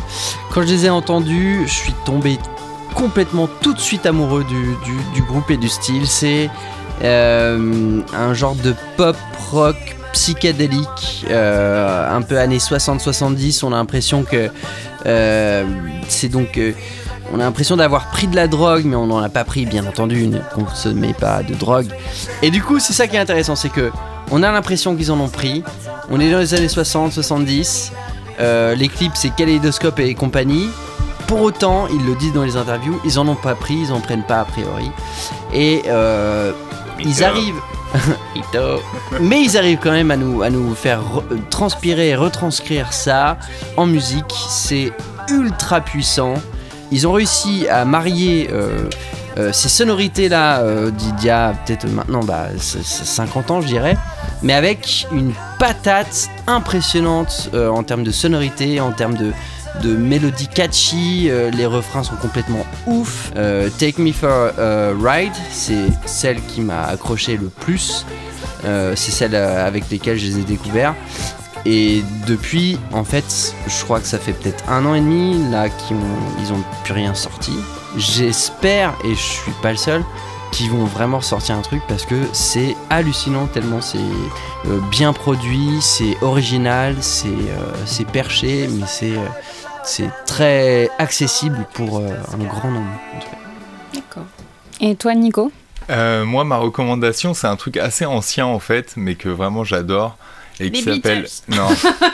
Quand 0.52 0.62
je 0.62 0.68
les 0.68 0.86
ai 0.86 0.90
entendus, 0.90 1.62
je 1.66 1.74
suis 1.74 1.94
tombé 2.06 2.38
complètement 2.96 3.48
tout 3.62 3.74
de 3.74 3.80
suite 3.80 4.06
amoureux 4.06 4.44
du, 4.46 4.76
du- 5.14 5.22
groupe 5.24 5.52
et 5.52 5.58
du 5.58 5.70
style. 5.70 6.08
C'est 6.08 6.50
euh, 7.04 8.00
un 8.18 8.34
genre 8.34 8.56
de 8.56 8.74
pop 8.98 9.18
rock 9.52 9.76
psychédélique, 10.14 11.26
euh, 11.30 12.16
un 12.16 12.22
peu 12.22 12.40
années 12.40 12.58
60-70. 12.58 13.64
On 13.66 13.74
a 13.74 13.76
l'impression 13.76 14.24
que 14.24 14.50
euh, 15.06 15.66
c'est 16.08 16.30
donc. 16.30 16.60
on 17.34 17.40
a 17.40 17.44
l'impression 17.44 17.76
d'avoir 17.76 18.10
pris 18.12 18.28
de 18.28 18.36
la 18.36 18.48
drogue, 18.48 18.84
mais 18.86 18.96
on 18.96 19.08
n'en 19.08 19.20
a 19.20 19.30
pas 19.30 19.44
pris, 19.44 19.66
bien 19.66 19.86
entendu. 19.86 20.30
On 20.58 20.90
ne 20.90 20.94
met 20.94 21.14
pas 21.14 21.44
de 21.44 21.54
drogue. 21.54 21.88
Et 22.42 22.50
du 22.50 22.62
coup, 22.64 22.80
c'est 22.80 22.94
ça 22.94 23.08
qui 23.08 23.18
est 23.18 23.20
intéressant, 23.20 23.56
c'est 23.56 23.70
que 23.70 23.92
on 24.32 24.42
a 24.42 24.52
l'impression 24.52 24.96
qu'ils 24.96 25.12
en 25.12 25.20
ont 25.20 25.28
pris. 25.30 25.64
On 26.10 26.20
est 26.20 26.32
dans 26.32 26.40
les 26.40 26.54
années 26.54 26.70
60, 26.70 27.12
70. 27.12 27.92
Euh, 28.40 28.74
les 28.76 28.88
clips, 28.90 29.16
c'est 29.16 29.30
Kaleidoscope 29.36 30.00
et 30.00 30.14
compagnie. 30.16 30.70
Pour 31.28 31.42
autant, 31.42 31.88
ils 31.88 32.06
le 32.06 32.16
disent 32.16 32.34
dans 32.34 32.44
les 32.44 32.56
interviews, 32.58 33.00
ils 33.04 33.18
en 33.20 33.28
ont 33.28 33.36
pas 33.36 33.56
pris, 33.56 33.76
ils 33.76 33.92
en 33.92 34.00
prennent 34.00 34.24
pas 34.24 34.42
a 34.42 34.46
priori. 34.46 34.92
Et 35.54 35.84
euh, 35.88 36.52
ils 37.00 37.24
arrivent. 37.24 37.60
Mais 39.22 39.42
ils 39.42 39.58
arrivent 39.58 39.80
quand 39.82 39.92
même 39.92 40.12
à 40.12 40.18
nous, 40.18 40.42
à 40.44 40.50
nous 40.50 40.76
faire 40.76 41.00
re- 41.02 41.24
transpirer 41.50 42.10
et 42.10 42.16
retranscrire 42.16 42.92
ça 42.94 43.38
en 43.78 43.86
musique. 43.86 44.34
C'est 44.50 44.92
ultra 45.30 45.82
puissant. 45.82 46.36
Ils 46.92 47.08
ont 47.08 47.14
réussi 47.14 47.68
à 47.70 47.86
marier 47.86 48.50
euh, 48.52 48.90
euh, 49.38 49.52
ces 49.52 49.70
sonorités-là 49.70 50.60
euh, 50.60 50.92
d'il 50.92 51.24
y 51.24 51.30
a 51.30 51.54
peut-être 51.66 51.88
maintenant 51.90 52.24
bah, 52.24 52.48
c- 52.58 52.80
c- 52.84 53.04
50 53.06 53.52
ans, 53.52 53.62
je 53.62 53.68
dirais, 53.68 53.98
mais 54.44 54.54
avec 54.54 55.08
une 55.12 55.34
patate 55.58 56.30
impressionnante 56.48 57.50
euh, 57.54 57.70
en 57.70 57.84
termes 57.84 58.04
de 58.04 58.12
sonorité, 58.12 58.80
en 58.80 58.92
termes 58.92 59.16
de, 59.16 59.32
de 59.82 59.96
mélodie 59.96 60.48
catchy, 60.48 61.28
euh, 61.30 61.50
les 61.52 61.66
refrains 61.66 62.04
sont 62.04 62.16
complètement 62.16 62.66
ouf. 62.88 63.32
Euh, 63.36 63.70
Take 63.78 64.02
Me 64.02 64.12
For 64.12 64.30
a 64.30 64.92
Ride, 65.00 65.34
c'est 65.52 65.88
celle 66.06 66.42
qui 66.42 66.62
m'a 66.62 66.84
accroché 66.84 67.38
le 67.38 67.50
plus. 67.50 68.06
Euh, 68.66 68.94
c'est 68.96 69.12
celle 69.12 69.36
avec 69.36 69.90
lesquelles 69.90 70.18
je 70.18 70.28
les 70.28 70.40
ai 70.40 70.44
découverts. 70.44 70.96
Et 71.66 72.04
depuis, 72.28 72.78
en 72.94 73.04
fait, 73.04 73.56
je 73.68 73.84
crois 73.84 74.00
que 74.00 74.06
ça 74.06 74.20
fait 74.20 74.34
peut-être 74.34 74.64
un 74.70 74.86
an 74.86 74.94
et 74.94 75.00
demi 75.00 75.50
là 75.50 75.70
qu'ils 75.70 75.96
ont, 76.54 76.64
plus 76.84 76.94
rien 76.94 77.16
sorti. 77.16 77.54
J'espère, 77.98 78.94
et 79.04 79.16
je 79.16 79.20
suis 79.20 79.52
pas 79.64 79.72
le 79.72 79.78
seul, 79.78 80.04
qu'ils 80.52 80.70
vont 80.70 80.86
vraiment 80.86 81.22
sortir 81.22 81.56
un 81.56 81.62
truc 81.62 81.82
parce 81.88 82.06
que 82.06 82.16
c'est 82.34 82.76
hallucinant 82.90 83.48
tellement 83.48 83.82
c'est 83.82 83.98
bien 84.92 85.12
produit, 85.12 85.80
c'est 85.82 86.16
original, 86.22 86.96
c'est 87.02 88.08
perché, 88.12 88.70
mais 88.72 88.86
c'est 88.88 89.16
c'est 89.86 90.10
très 90.26 90.90
accessible 90.98 91.66
pour 91.74 92.00
euh, 92.00 92.10
un 92.34 92.44
grand 92.44 92.72
nombre. 92.72 92.92
D'accord. 93.94 94.26
Et 94.82 94.96
toi, 94.96 95.16
Nico? 95.16 95.52
Euh, 95.90 96.26
moi, 96.26 96.44
ma 96.44 96.58
recommandation, 96.58 97.34
c'est 97.34 97.48
un 97.48 97.56
truc 97.56 97.78
assez 97.78 98.06
ancien 98.06 98.46
en 98.46 98.60
fait, 98.60 98.94
mais 98.98 99.16
que 99.16 99.30
vraiment 99.30 99.64
j'adore 99.64 100.18
et 100.60 100.72
qui 100.72 100.82
s'appelle 100.82 101.28
non. 101.50 101.68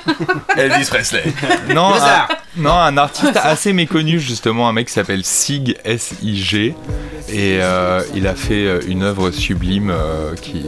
Elvis 0.58 0.88
Presley. 0.88 1.23
non 1.73 1.93
un, 1.93 2.27
non 2.58 2.73
un 2.73 2.97
artiste 2.97 3.38
assez 3.38 3.73
méconnu 3.73 4.19
justement, 4.19 4.67
un 4.67 4.73
mec 4.73 4.88
qui 4.88 4.93
s'appelle 4.93 5.23
Sig 5.23 5.77
S 5.84 6.13
I 6.23 6.36
G. 6.38 6.75
Et 7.30 7.60
euh, 7.62 8.01
il 8.15 8.27
a 8.27 8.36
fait 8.36 8.65
euh, 8.65 8.80
une 8.88 9.04
œuvre 9.04 9.32
sublime 9.32 9.89
euh, 9.89 10.36
qui 10.36 10.65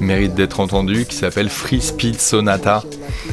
mérite 0.00 0.34
d'être 0.34 0.58
entendue 0.58 1.06
qui 1.06 1.14
s'appelle 1.14 1.48
Free 1.48 1.80
Speed 1.80 2.20
Sonata. 2.20 2.82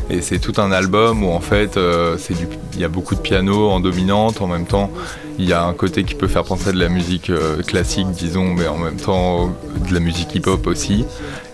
Et 0.09 0.21
c'est 0.21 0.39
tout 0.39 0.53
un 0.61 0.71
album 0.71 1.23
où 1.23 1.31
en 1.31 1.39
fait 1.39 1.77
euh, 1.77 2.17
c'est 2.19 2.35
du 2.35 2.47
il 2.73 2.79
y 2.79 2.83
a 2.83 2.87
beaucoup 2.89 3.15
de 3.15 3.19
piano 3.19 3.69
en 3.69 3.79
dominante. 3.79 4.41
En 4.41 4.47
même 4.47 4.65
temps 4.65 4.91
il 5.39 5.49
y 5.49 5.53
a 5.53 5.63
un 5.63 5.73
côté 5.73 6.03
qui 6.03 6.13
peut 6.13 6.27
faire 6.27 6.43
penser 6.43 6.69
à 6.69 6.71
de 6.71 6.79
la 6.79 6.89
musique 6.89 7.31
classique 7.65 8.11
disons 8.11 8.53
mais 8.53 8.67
en 8.67 8.77
même 8.77 8.97
temps 8.97 9.55
de 9.87 9.93
la 9.93 9.99
musique 9.99 10.35
hip-hop 10.35 10.67
aussi 10.67 11.05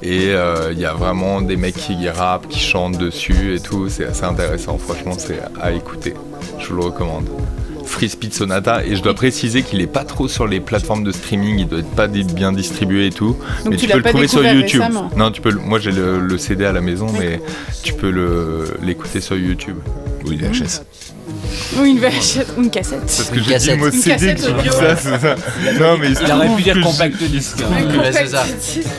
et 0.03 0.29
euh, 0.29 0.71
il 0.71 0.79
y 0.79 0.86
a 0.86 0.93
vraiment 0.93 1.41
des 1.41 1.57
mecs 1.57 1.75
qui 1.75 2.07
rappent 2.10 2.47
qui 2.47 2.60
chantent 2.60 2.97
dessus 2.97 3.55
et 3.55 3.60
tout. 3.60 3.89
C'est 3.89 4.05
assez 4.05 4.23
intéressant. 4.23 4.77
Franchement 4.77 5.13
c'est 5.17 5.39
à 5.62 5.71
écouter. 5.71 6.13
Je 6.60 6.67
vous 6.69 6.75
le 6.75 6.83
recommande. 6.83 7.25
Free 7.86 8.10
Speed 8.10 8.33
Sonata. 8.33 8.86
Et 8.86 8.95
je 8.95 9.01
dois 9.01 9.13
préciser 9.13 9.63
qu'il 9.63 9.79
est 9.81 9.88
pas 9.88 10.03
trop 10.03 10.27
sur 10.27 10.45
les 10.45 10.60
plateformes 10.60 11.03
de 11.05 11.12
streaming, 11.12 11.60
il 11.60 11.67
doit 11.67 11.79
être 11.79 11.89
pas 11.91 12.07
bien 12.07 12.51
distribué 12.51 13.07
et 13.07 13.12
tout, 13.12 13.38
Donc 13.63 13.71
mais 13.71 13.77
tu 13.77 13.88
peux 13.88 13.97
le 13.97 14.03
pas 14.03 14.10
trouver 14.10 14.27
sur 14.27 14.43
YouTube. 14.43 14.81
récemment. 14.81 15.10
Non, 15.15 15.31
tu 15.31 15.41
peux. 15.41 15.51
Moi 15.53 15.79
j'ai 15.79 15.91
le, 15.91 16.19
le 16.19 16.38
CD 16.38 16.65
à 16.65 16.73
la 16.73 16.81
maison, 16.81 17.07
mais 17.17 17.39
tu 17.83 17.93
peux 17.93 18.67
l'écouter 18.83 19.21
sur 19.21 19.38
YouTube. 19.38 19.77
Oui, 20.25 20.36
VHS. 20.38 20.81
Ou 21.80 21.86
une 21.86 22.00
VHS, 22.00 22.46
ou 22.58 22.62
une 22.63 22.70
cassette. 22.70 23.02
Parce 23.02 23.30
que 23.30 23.38
Une 23.38 23.43
j'ai 23.43 23.58
dit 23.58 23.70
le 23.70 23.78
mot 23.78 23.86
Une 23.88 23.91
CD, 23.91 24.34
dit 24.34 24.41
ça, 24.41 24.96
c'est 24.96 25.20
ça. 25.20 25.36
Non, 25.80 25.98
mais 25.98 26.10
Il 26.12 26.32
aurait 26.32 26.56
pu 26.56 26.62
dire 26.63 26.80
compact 26.82 27.22
disque. 27.24 27.58
hein. 27.62 28.10
C'est 28.12 28.28
ça. 28.28 28.46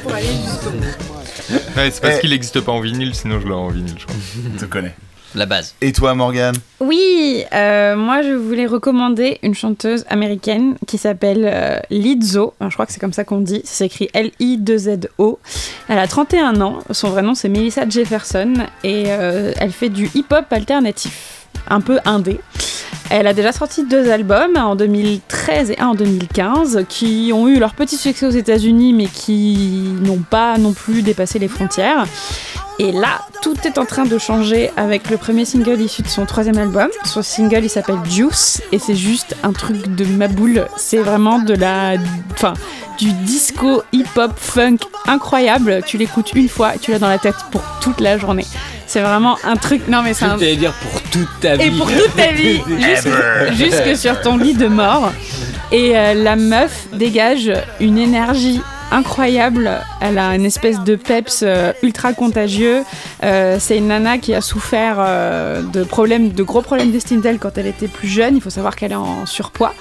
Pour 0.02 0.12
aller 0.14 0.26
jusqu'au 0.26 0.70
bout. 0.70 1.58
c'est 1.76 2.00
parce 2.00 2.14
Eh. 2.16 2.20
qu'il 2.20 2.30
n'existe 2.30 2.60
pas 2.60 2.72
en 2.72 2.80
vinyle, 2.80 3.14
sinon 3.14 3.40
je 3.40 3.46
l'aurais 3.46 3.62
en 3.62 3.68
vinyle, 3.68 3.94
je 3.98 4.04
crois. 4.06 4.16
Je 4.54 4.60
te 4.60 4.64
connais. 4.66 4.94
La 5.34 5.44
base. 5.44 5.74
Et 5.82 5.92
toi, 5.92 6.14
Morgane 6.14 6.54
Oui, 6.80 7.44
euh, 7.52 7.96
moi 7.96 8.22
je 8.22 8.30
voulais 8.32 8.64
recommander 8.64 9.38
une 9.42 9.54
chanteuse 9.54 10.06
américaine 10.08 10.76
qui 10.86 10.96
s'appelle 10.96 11.42
euh, 11.52 11.78
Lizzo. 11.90 12.54
Enfin, 12.58 12.70
je 12.70 12.74
crois 12.74 12.86
que 12.86 12.92
c'est 12.92 12.98
comme 13.00 13.12
ça 13.12 13.24
qu'on 13.24 13.40
dit. 13.42 13.60
Ça 13.64 13.74
s'écrit 13.74 14.08
L-I-2-Z-O. 14.14 15.38
Elle 15.88 15.98
a 15.98 16.06
31 16.06 16.60
ans. 16.62 16.78
Son 16.92 17.10
vrai 17.10 17.20
nom 17.20 17.34
c'est 17.34 17.50
Melissa 17.50 17.86
Jefferson 17.86 18.54
et 18.82 19.04
euh, 19.08 19.52
elle 19.58 19.72
fait 19.72 19.90
du 19.90 20.10
hip-hop 20.14 20.46
alternatif, 20.50 21.37
un 21.68 21.80
peu 21.80 21.98
indé. 22.04 22.40
Elle 23.10 23.26
a 23.26 23.32
déjà 23.32 23.52
sorti 23.52 23.84
deux 23.84 24.10
albums, 24.10 24.56
en 24.56 24.76
2013 24.76 25.70
et 25.70 25.80
un 25.80 25.88
en 25.88 25.94
2015, 25.94 26.84
qui 26.90 27.30
ont 27.34 27.48
eu 27.48 27.58
leur 27.58 27.72
petit 27.72 27.96
succès 27.96 28.26
aux 28.26 28.30
États-Unis, 28.30 28.92
mais 28.92 29.06
qui 29.06 29.94
n'ont 30.02 30.18
pas 30.18 30.58
non 30.58 30.74
plus 30.74 31.00
dépassé 31.02 31.38
les 31.38 31.48
frontières. 31.48 32.04
Et 32.78 32.92
là, 32.92 33.22
tout 33.42 33.56
est 33.64 33.78
en 33.78 33.86
train 33.86 34.04
de 34.04 34.18
changer 34.18 34.70
avec 34.76 35.10
le 35.10 35.16
premier 35.16 35.44
single 35.46 35.80
issu 35.80 36.02
de 36.02 36.08
son 36.08 36.26
troisième 36.26 36.58
album. 36.58 36.88
Son 37.04 37.22
single, 37.22 37.64
il 37.64 37.70
s'appelle 37.70 37.98
Juice, 38.04 38.62
et 38.72 38.78
c'est 38.78 38.94
juste 38.94 39.36
un 39.42 39.52
truc 39.52 39.94
de 39.96 40.04
ma 40.04 40.28
boule. 40.28 40.66
C'est 40.76 40.98
vraiment 40.98 41.38
de 41.38 41.54
la, 41.54 41.94
enfin, 42.32 42.52
du 42.98 43.10
disco 43.12 43.82
hip-hop 43.92 44.32
funk 44.36 44.78
incroyable. 45.06 45.80
Tu 45.86 45.96
l'écoutes 45.96 46.34
une 46.34 46.48
fois, 46.48 46.74
et 46.74 46.78
tu 46.78 46.90
l'as 46.90 46.98
dans 46.98 47.08
la 47.08 47.18
tête 47.18 47.36
pour 47.50 47.62
toute 47.80 48.00
la 48.00 48.18
journée. 48.18 48.46
C'est 48.98 49.04
vraiment 49.04 49.38
un 49.44 49.54
truc. 49.54 49.86
Non 49.86 50.02
mais 50.02 50.12
c'est 50.12 50.24
un. 50.24 50.36
t'allais 50.36 50.56
dire 50.56 50.72
pour 50.72 51.00
toute 51.02 51.28
ta 51.40 51.54
vie. 51.54 51.66
Et 51.66 51.70
pour 51.70 51.86
toute 51.86 52.16
ta 52.16 52.32
vie, 52.32 52.60
jusque, 52.80 53.08
jusque 53.52 53.96
sur 53.96 54.20
ton 54.20 54.36
lit 54.36 54.54
de 54.54 54.66
mort. 54.66 55.12
Et 55.70 55.96
euh, 55.96 56.14
la 56.14 56.34
meuf 56.34 56.88
dégage 56.92 57.52
une 57.78 57.96
énergie 57.96 58.60
incroyable. 58.90 59.70
Elle 60.00 60.18
a 60.18 60.34
une 60.34 60.44
espèce 60.44 60.80
de 60.80 60.96
peps 60.96 61.42
euh, 61.42 61.72
ultra 61.82 62.12
contagieux. 62.12 62.82
Euh, 63.22 63.56
c'est 63.60 63.78
une 63.78 63.88
nana 63.88 64.18
qui 64.18 64.34
a 64.34 64.40
souffert 64.40 64.96
euh, 64.98 65.62
de 65.62 65.84
problèmes, 65.84 66.30
de 66.30 66.42
gros 66.42 66.62
problèmes 66.62 66.90
d'estime 66.90 67.20
d'elle 67.20 67.38
quand 67.38 67.58
elle 67.58 67.66
était 67.66 67.88
plus 67.88 68.08
jeune. 68.08 68.36
Il 68.36 68.42
faut 68.42 68.50
savoir 68.50 68.76
qu'elle 68.76 68.92
est 68.92 68.96
en 68.96 69.26
surpoids. 69.26 69.74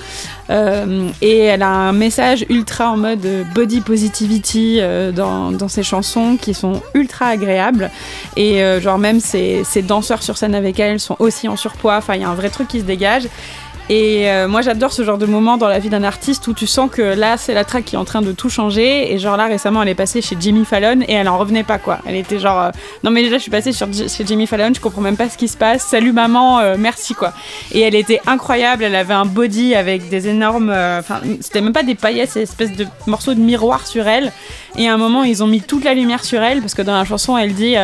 Et 0.50 1.40
elle 1.40 1.62
a 1.62 1.70
un 1.70 1.92
message 1.92 2.46
ultra 2.50 2.90
en 2.90 2.96
mode 2.96 3.28
body 3.54 3.82
positivity 3.82 4.80
dans, 5.14 5.68
ses 5.68 5.84
chansons 5.84 6.38
qui 6.40 6.54
sont 6.54 6.82
ultra 6.94 7.26
agréables. 7.26 7.92
Et 8.38 8.62
genre 8.80 8.98
même 8.98 9.20
ses, 9.20 9.66
ses 9.66 9.82
danseurs 9.82 10.24
sur 10.24 10.38
scène 10.38 10.56
avec 10.56 10.80
elle 10.80 11.02
sont 11.02 11.18
aussi 11.20 11.50
en 11.50 11.58
surpoids. 11.58 11.98
Enfin, 11.98 12.16
il 12.16 12.22
y 12.22 12.24
a 12.24 12.30
un 12.30 12.36
vrai 12.36 12.50
truc 12.50 12.70
qui 12.70 12.80
se 12.80 12.86
dégage. 12.86 13.28
Et 13.90 14.30
euh, 14.30 14.50
moi 14.50 14.62
j'adore 14.62 14.92
ce 14.92 15.04
genre 15.04 15.18
de 15.18 15.26
moment 15.26 15.56
dans 15.56 15.70
la 15.70 15.80
vie 15.80 15.90
d'un 15.90 16.04
artiste 16.04 16.46
où 16.48 16.54
tu 16.54 16.68
sens 16.68 16.90
que 16.92 17.02
là 17.02 17.38
c'est 17.38 17.54
la 17.54 17.64
track 17.64 17.86
qui 17.86 17.96
est 17.96 17.98
en 17.98 18.04
train 18.04 18.22
de 18.22 18.34
tout 18.34 18.50
changer 18.50 19.14
et 19.14 19.18
genre 19.18 19.38
là 19.38 19.46
récemment 19.46 19.82
elle 19.82 19.88
est 19.88 19.96
passée 19.96 20.22
chez 20.22 20.36
Jimmy 20.38 20.66
Fallon 20.66 21.00
et 21.08 21.14
elle 21.14 21.30
en 21.30 21.38
revenait 21.38 21.64
pas 21.64 21.78
quoi. 21.78 22.00
Elle 22.06 22.16
était 22.16 22.38
genre 22.38 22.60
euh, 22.60 22.72
non 23.06 23.12
mais 23.12 23.24
déjà 23.24 23.38
je 23.38 23.44
suis 23.44 23.52
passée 23.52 23.72
chez 23.72 24.26
Jimmy 24.26 24.46
Fallon, 24.46 24.74
je 24.76 24.82
comprends 24.82 25.02
même 25.02 25.16
pas 25.16 25.30
ce 25.30 25.38
qui 25.38 25.48
se 25.48 25.56
passe. 25.56 25.84
Salut 25.84 26.12
maman, 26.12 26.60
euh, 26.60 26.76
merci 26.78 27.14
quoi. 27.14 27.32
Et 27.72 27.80
elle 27.80 27.96
était 27.96 28.20
incroyable, 28.28 28.84
elle 28.84 28.96
avait 28.96 29.14
un 29.14 29.26
body 29.26 29.74
avec 29.74 30.10
des 30.10 30.28
énormes 30.28 30.70
enfin 30.70 31.22
c'était 31.40 31.62
même 31.62 31.74
pas 31.74 31.84
des 31.84 31.96
paillettes, 31.96 32.32
c'est 32.32 32.42
espèce 32.42 32.74
de 32.74 32.86
morceau 33.06 33.36
de 33.36 33.40
miroir 33.40 33.88
sur 33.88 34.06
elle 34.06 34.34
et 34.76 34.90
à 34.90 34.94
un 34.94 34.98
moment 34.98 35.24
ils 35.24 35.44
ont 35.44 35.48
mis 35.48 35.62
toute 35.62 35.86
la 35.86 35.94
lumière 35.94 36.26
sur 36.26 36.42
elle 36.42 36.60
parce 36.60 36.74
que 36.74 36.82
dans 36.82 36.96
la 36.96 37.06
chanson 37.06 37.38
elle 37.38 37.54
dit 37.54 37.76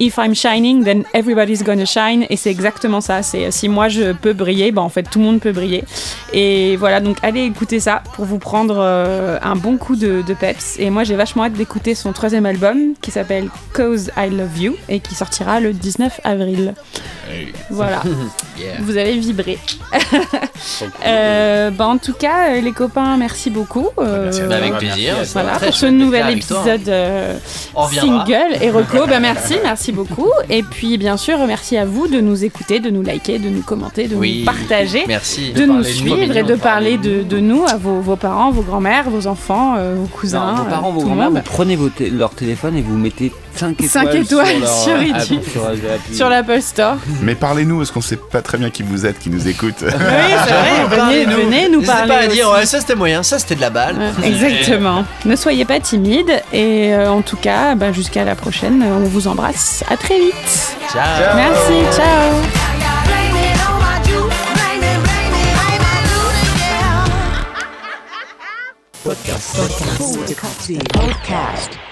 If 0.00 0.16
I'm 0.18 0.34
shining, 0.34 0.84
then 0.84 1.04
everybody's 1.12 1.62
gonna 1.64 1.84
shine. 1.86 2.24
Et 2.30 2.36
c'est 2.36 2.50
exactement 2.50 3.00
ça. 3.00 3.22
C'est 3.22 3.46
euh, 3.46 3.50
si 3.50 3.68
moi 3.68 3.88
je 3.88 4.12
peux 4.12 4.32
briller, 4.32 4.70
bah 4.72 4.82
en 4.82 4.88
fait 4.88 5.02
tout 5.04 5.18
le 5.18 5.24
monde 5.24 5.40
peut 5.40 5.52
briller. 5.52 5.84
Et 6.32 6.76
voilà, 6.76 7.00
donc 7.00 7.16
allez 7.22 7.42
écouter 7.44 7.80
ça 7.80 8.02
pour 8.14 8.24
vous 8.24 8.38
prendre 8.38 8.76
euh, 8.78 9.38
un 9.42 9.56
bon 9.56 9.76
coup 9.76 9.96
de, 9.96 10.22
de 10.22 10.34
peps. 10.34 10.76
Et 10.78 10.90
moi 10.90 11.04
j'ai 11.04 11.16
vachement 11.16 11.44
hâte 11.44 11.54
d'écouter 11.54 11.94
son 11.94 12.12
troisième 12.12 12.46
album 12.46 12.94
qui 13.00 13.10
s'appelle 13.10 13.48
Cause 13.72 14.10
I 14.16 14.30
Love 14.30 14.58
You 14.58 14.76
et 14.88 15.00
qui 15.00 15.14
sortira 15.14 15.60
le 15.60 15.72
19 15.72 16.20
avril. 16.24 16.74
Voilà, 17.70 18.02
Yeah. 18.58 18.76
vous 18.80 18.96
avez 18.96 19.16
vibré. 19.18 19.58
Euh, 21.06 21.70
bah 21.70 21.86
en 21.86 21.98
tout 21.98 22.12
cas, 22.14 22.50
euh, 22.56 22.60
les 22.60 22.72
copains, 22.72 23.16
merci 23.16 23.50
beaucoup. 23.50 23.88
euh, 23.98 24.24
Merci 24.24 24.42
Bah, 24.48 24.56
avec 24.56 24.74
plaisir. 24.78 25.14
voilà, 25.32 25.58
pour 25.58 25.74
ce 25.74 25.86
nouvel 25.86 26.22
toi. 26.40 26.62
épisode 26.64 26.88
euh, 26.88 27.34
single 27.92 28.56
et 28.60 28.70
reco. 28.70 29.06
bah 29.06 29.20
merci, 29.20 29.56
merci 29.62 29.87
beaucoup. 29.92 30.28
Et 30.48 30.62
puis 30.62 30.98
bien 30.98 31.16
sûr, 31.16 31.38
merci 31.46 31.76
à 31.76 31.84
vous 31.84 32.06
de 32.08 32.20
nous 32.20 32.44
écouter, 32.44 32.80
de 32.80 32.90
nous 32.90 33.02
liker, 33.02 33.38
de 33.38 33.48
nous 33.48 33.62
commenter, 33.62 34.08
de 34.08 34.16
Oui. 34.16 34.40
nous 34.40 34.44
partager, 34.46 35.04
Merci. 35.06 35.52
de, 35.52 35.64
nous 35.64 35.82
suivre 35.84 36.36
et 36.36 36.42
de 36.42 36.54
parler 36.54 36.98
de, 36.98 37.22
de 37.22 37.38
nous 37.38 37.64
à 37.66 37.76
vos, 37.76 38.00
vos 38.00 38.16
parents, 38.16 38.50
vos 38.50 38.62
grands-mères, 38.62 39.10
vos 39.10 39.26
enfants, 39.26 39.74
euh, 39.76 39.94
vos 39.96 40.06
cousins, 40.06 40.54
Non, 40.56 40.62
vos 40.64 40.70
parents, 40.70 40.88
euh, 40.88 40.92
vos 40.92 41.00
le 41.00 41.06
grands-mères, 41.06 41.30
vous 41.30 41.40
prenez 41.44 41.76
vos 41.76 41.88
leur 42.12 42.30
téléphone 42.30 42.76
et 42.76 42.82
vous 42.82 42.96
mettez 42.96 43.32
5 43.58 43.72
étoiles, 43.82 43.88
Cinq 43.88 44.14
étoiles 44.14 44.46
sur, 44.56 44.96
leur, 44.96 45.22
sur 45.22 45.64
euh, 45.64 45.98
sur, 46.12 46.28
l'Apple 46.28 46.62
Store. 46.62 46.96
Mais 47.22 47.34
parlez-nous, 47.34 47.78
parce 47.78 47.90
qu'on 47.90 48.00
sait 48.00 48.16
pas 48.16 48.42
très 48.42 48.58
bien 48.58 48.70
qui 48.70 48.82
vous 48.82 49.06
êtes, 49.06 49.18
qui 49.18 49.30
nous 49.30 49.48
écoute. 49.48 49.76
Oui, 49.82 49.90
c'est 49.90 50.52
vrai. 50.52 50.84
Venez, 50.88 50.96
Parlez-nous. 50.96 51.36
venez 51.36 51.68
nous 51.68 51.80
N'hésitez 51.80 51.86
parler. 51.86 52.08
pas 52.14 52.20
à 52.20 52.26
dire, 52.28 52.50
ouais, 52.50 52.66
ça 52.66 52.80
c'était 52.80 52.94
moyen, 52.94 53.22
ça 53.22 53.38
c'était 53.38 53.56
de 53.56 53.60
la 53.60 53.70
balle. 53.70 53.96
Ouais, 54.20 54.28
exactement. 54.28 55.04
Ne 55.24 55.36
soyez 55.36 55.64
pas 55.64 55.80
timide 55.80 56.42
et 56.52 56.92
euh, 56.94 57.10
en 57.10 57.22
tout 57.22 57.36
cas, 57.36 57.74
bah, 57.74 57.92
jusqu'à 57.92 58.24
la 58.24 58.34
prochaine. 58.34 58.82
On 58.82 59.00
vous 59.08 59.28
embrasse. 59.28 59.84
À 59.88 59.96
très 59.96 60.18
vite. 60.18 60.76
Ciao. 60.92 61.36
Merci. 61.36 61.96
Ciao. 61.96 62.32
Podcast. 70.92 71.87